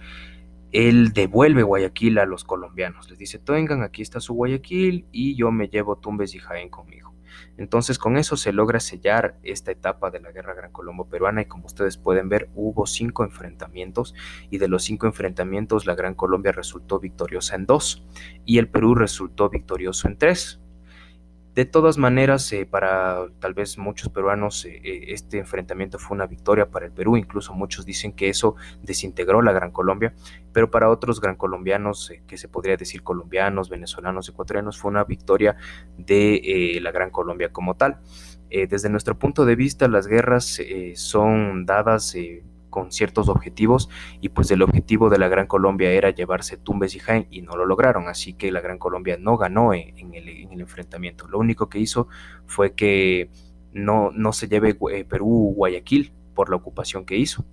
él 0.74 1.12
devuelve 1.12 1.62
Guayaquil 1.62 2.18
a 2.18 2.26
los 2.26 2.42
colombianos. 2.42 3.08
Les 3.08 3.16
dice, 3.16 3.38
tengan, 3.38 3.82
aquí 3.82 4.02
está 4.02 4.18
su 4.18 4.34
Guayaquil 4.34 5.06
y 5.12 5.37
yo 5.37 5.52
me 5.52 5.68
llevo 5.68 5.96
Tumbes 5.96 6.34
y 6.34 6.40
Jaén 6.40 6.68
conmigo. 6.68 7.14
Entonces 7.56 7.96
con 7.96 8.16
eso 8.16 8.37
se 8.37 8.52
logra 8.52 8.80
sellar 8.80 9.38
esta 9.44 9.70
etapa 9.70 10.10
de 10.10 10.20
la 10.20 10.32
guerra 10.32 10.52
gran 10.54 10.72
colombo 10.72 11.08
peruana 11.08 11.42
y 11.42 11.44
como 11.46 11.66
ustedes 11.66 11.96
pueden 11.96 12.28
ver 12.28 12.50
hubo 12.56 12.87
cinco 12.87 13.22
enfrentamientos 13.22 14.14
y 14.50 14.58
de 14.58 14.66
los 14.66 14.82
cinco 14.82 15.06
enfrentamientos 15.06 15.87
la 15.87 15.94
Gran 15.94 16.14
Colombia 16.14 16.50
resultó 16.50 16.98
victoriosa 16.98 17.54
en 17.54 17.66
dos 17.66 18.04
y 18.44 18.58
el 18.58 18.68
Perú 18.68 18.96
resultó 18.96 19.50
victorioso 19.50 20.08
en 20.08 20.18
tres. 20.18 20.60
De 21.54 21.64
todas 21.64 21.98
maneras, 21.98 22.52
eh, 22.52 22.66
para 22.66 23.28
tal 23.38 23.54
vez 23.54 23.78
muchos 23.78 24.08
peruanos, 24.08 24.64
eh, 24.64 24.80
eh, 24.82 25.04
este 25.08 25.38
enfrentamiento 25.38 26.00
fue 26.00 26.16
una 26.16 26.26
victoria 26.26 26.68
para 26.68 26.86
el 26.86 26.92
Perú, 26.92 27.16
incluso 27.16 27.54
muchos 27.54 27.86
dicen 27.86 28.12
que 28.12 28.28
eso 28.28 28.56
desintegró 28.82 29.40
la 29.40 29.52
Gran 29.52 29.70
Colombia, 29.70 30.14
pero 30.52 30.68
para 30.68 30.90
otros 30.90 31.20
gran 31.20 31.36
colombianos, 31.36 32.12
que 32.26 32.38
se 32.38 32.48
podría 32.48 32.76
decir 32.76 33.04
colombianos, 33.04 33.68
venezolanos, 33.68 34.28
ecuatorianos, 34.28 34.78
fue 34.78 34.90
una 34.90 35.04
victoria 35.04 35.56
de 35.96 36.80
la 36.82 36.90
Gran 36.90 37.10
Colombia 37.10 37.52
como 37.52 37.76
tal. 37.76 38.00
desde 38.50 38.88
nuestro 38.88 39.18
punto 39.18 39.44
de 39.44 39.56
vista, 39.56 39.88
las 39.88 40.06
guerras 40.06 40.60
son 40.94 41.66
dadas 41.66 42.16
con 42.74 42.90
ciertos 42.90 43.28
objetivos 43.28 43.88
y 44.20 44.30
pues 44.30 44.50
el 44.50 44.60
objetivo 44.60 45.08
de 45.08 45.16
la 45.16 45.28
Gran 45.28 45.46
Colombia 45.46 45.92
era 45.92 46.10
llevarse 46.10 46.56
Tumbes 46.56 46.96
y 46.96 46.98
Jaén 46.98 47.28
y 47.30 47.40
no 47.40 47.54
lo 47.54 47.66
lograron, 47.66 48.08
así 48.08 48.34
que 48.34 48.50
la 48.50 48.60
Gran 48.60 48.78
Colombia 48.78 49.16
no 49.16 49.37
ganó 49.37 49.72
en, 49.72 50.12
el, 50.12 50.60
enfrentamiento. 50.60 51.28
Lo 51.28 51.38
único 51.38 51.68
que 51.68 51.78
hizo 51.78 52.08
fue 52.46 52.74
que 52.74 53.30
no, 53.72 54.10
no 54.10 54.32
se 54.32 54.48
lleve 54.48 54.76
eh, 54.90 55.04
Perú 55.04 55.52
Guayaquil 55.54 56.14
por 56.34 56.50
la 56.50 56.56
ocupación 56.56 57.06
que 57.06 57.16
hizo 57.16 57.44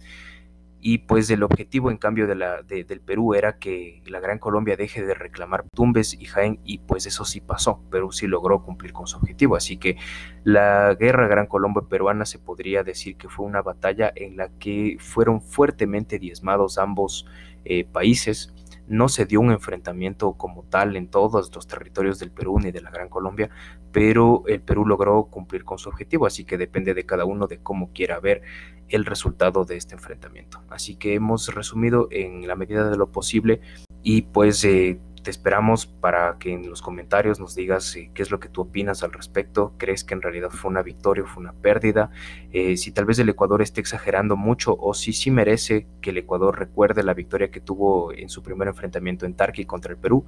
y 0.81 0.99
pues 0.99 1.29
el 1.29 1.43
objetivo 1.43 1.91
en 1.91 1.97
cambio 1.97 2.27
de 2.27 2.35
la, 2.35 2.63
del 2.63 3.01
Perú 3.01 3.35
era 3.35 3.59
que 3.59 4.01
la 4.07 4.19
Gran 4.19 4.39
Colombia 4.39 4.75
deje 4.75 5.05
de 5.05 5.13
reclamar 5.13 5.65
Tumbes 5.73 6.15
y 6.15 6.25
Jaén 6.25 6.59
y 6.63 6.79
pues 6.79 7.05
eso 7.05 7.23
sí 7.23 7.39
pasó, 7.39 7.83
Perú 7.91 8.11
sí 8.11 8.27
logró 8.27 8.63
cumplir 8.63 8.91
con 8.91 9.05
su 9.07 9.17
objetivo, 9.17 9.55
así 9.55 9.77
que 9.77 9.97
la 10.43 10.95
guerra 10.95 11.27
Gran 11.27 11.45
Colombo 11.45 11.87
peruana 11.87 12.25
se 12.25 12.39
podría 12.39 12.83
decir 12.83 13.15
que 13.15 13.29
fue 13.29 13.45
una 13.45 13.61
batalla 13.61 14.11
en 14.15 14.37
la 14.37 14.49
que 14.57 14.97
fueron 14.99 15.41
fuertemente 15.41 16.17
diezmados 16.17 16.79
ambos 16.79 17.27
eh, 17.63 17.85
países, 17.85 18.53
no 18.87 19.09
se 19.09 19.25
dio 19.25 19.39
un 19.39 19.51
enfrentamiento 19.51 20.33
como 20.33 20.63
tal 20.63 20.95
en 20.95 21.07
todos 21.07 21.53
los 21.53 21.67
territorios 21.67 22.19
del 22.19 22.31
Perú 22.31 22.59
ni 22.59 22.71
de 22.71 22.81
la 22.81 22.91
Gran 22.91 23.09
Colombia, 23.09 23.49
pero 23.91 24.43
el 24.47 24.61
Perú 24.61 24.85
logró 24.85 25.25
cumplir 25.25 25.63
con 25.63 25.77
su 25.77 25.89
objetivo, 25.89 26.25
así 26.25 26.43
que 26.45 26.57
depende 26.57 26.93
de 26.93 27.05
cada 27.05 27.25
uno 27.25 27.47
de 27.47 27.59
cómo 27.59 27.91
quiera 27.93 28.19
ver 28.19 28.41
el 28.89 29.05
resultado 29.05 29.65
de 29.65 29.77
este 29.77 29.95
enfrentamiento. 29.95 30.61
Así 30.69 30.95
que 30.95 31.15
hemos 31.15 31.53
resumido 31.53 32.07
en 32.11 32.47
la 32.47 32.55
medida 32.55 32.89
de 32.89 32.97
lo 32.97 33.11
posible 33.11 33.61
y 34.03 34.23
pues 34.23 34.63
eh, 34.65 34.99
te 35.21 35.31
esperamos 35.31 35.85
para 35.85 36.37
que 36.39 36.53
en 36.53 36.69
los 36.69 36.81
comentarios 36.81 37.39
nos 37.39 37.55
digas 37.55 37.95
eh, 37.95 38.11
qué 38.13 38.21
es 38.21 38.31
lo 38.31 38.39
que 38.39 38.49
tú 38.49 38.61
opinas 38.61 39.03
al 39.03 39.13
respecto. 39.13 39.73
¿Crees 39.77 40.03
que 40.03 40.13
en 40.13 40.21
realidad 40.21 40.49
fue 40.49 40.69
una 40.69 40.81
victoria 40.81 41.23
o 41.23 41.27
fue 41.27 41.41
una 41.41 41.53
pérdida? 41.53 42.11
Eh, 42.51 42.77
si 42.77 42.91
tal 42.91 43.05
vez 43.05 43.19
el 43.19 43.29
Ecuador 43.29 43.61
esté 43.61 43.81
exagerando 43.81 44.35
mucho 44.35 44.75
o 44.79 44.93
si 44.93 45.13
sí 45.13 45.31
merece 45.31 45.87
que 46.01 46.11
el 46.11 46.17
Ecuador 46.17 46.57
recuerde 46.57 47.03
la 47.03 47.13
victoria 47.13 47.51
que 47.51 47.61
tuvo 47.61 48.13
en 48.13 48.29
su 48.29 48.43
primer 48.43 48.67
enfrentamiento 48.67 49.25
en 49.25 49.35
Tarqui 49.35 49.65
contra 49.65 49.91
el 49.91 49.97
Perú. 49.97 50.25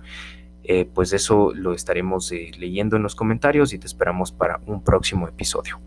pues 0.93 1.12
eso 1.12 1.51
lo 1.53 1.73
estaremos 1.73 2.32
leyendo 2.32 2.95
en 2.95 3.03
los 3.03 3.15
comentarios 3.15 3.73
y 3.73 3.79
te 3.79 3.88
esperamos 3.88 4.32
para 4.32 4.62
un 4.65 4.82
próximo 4.84 5.27
episodio. 5.27 5.82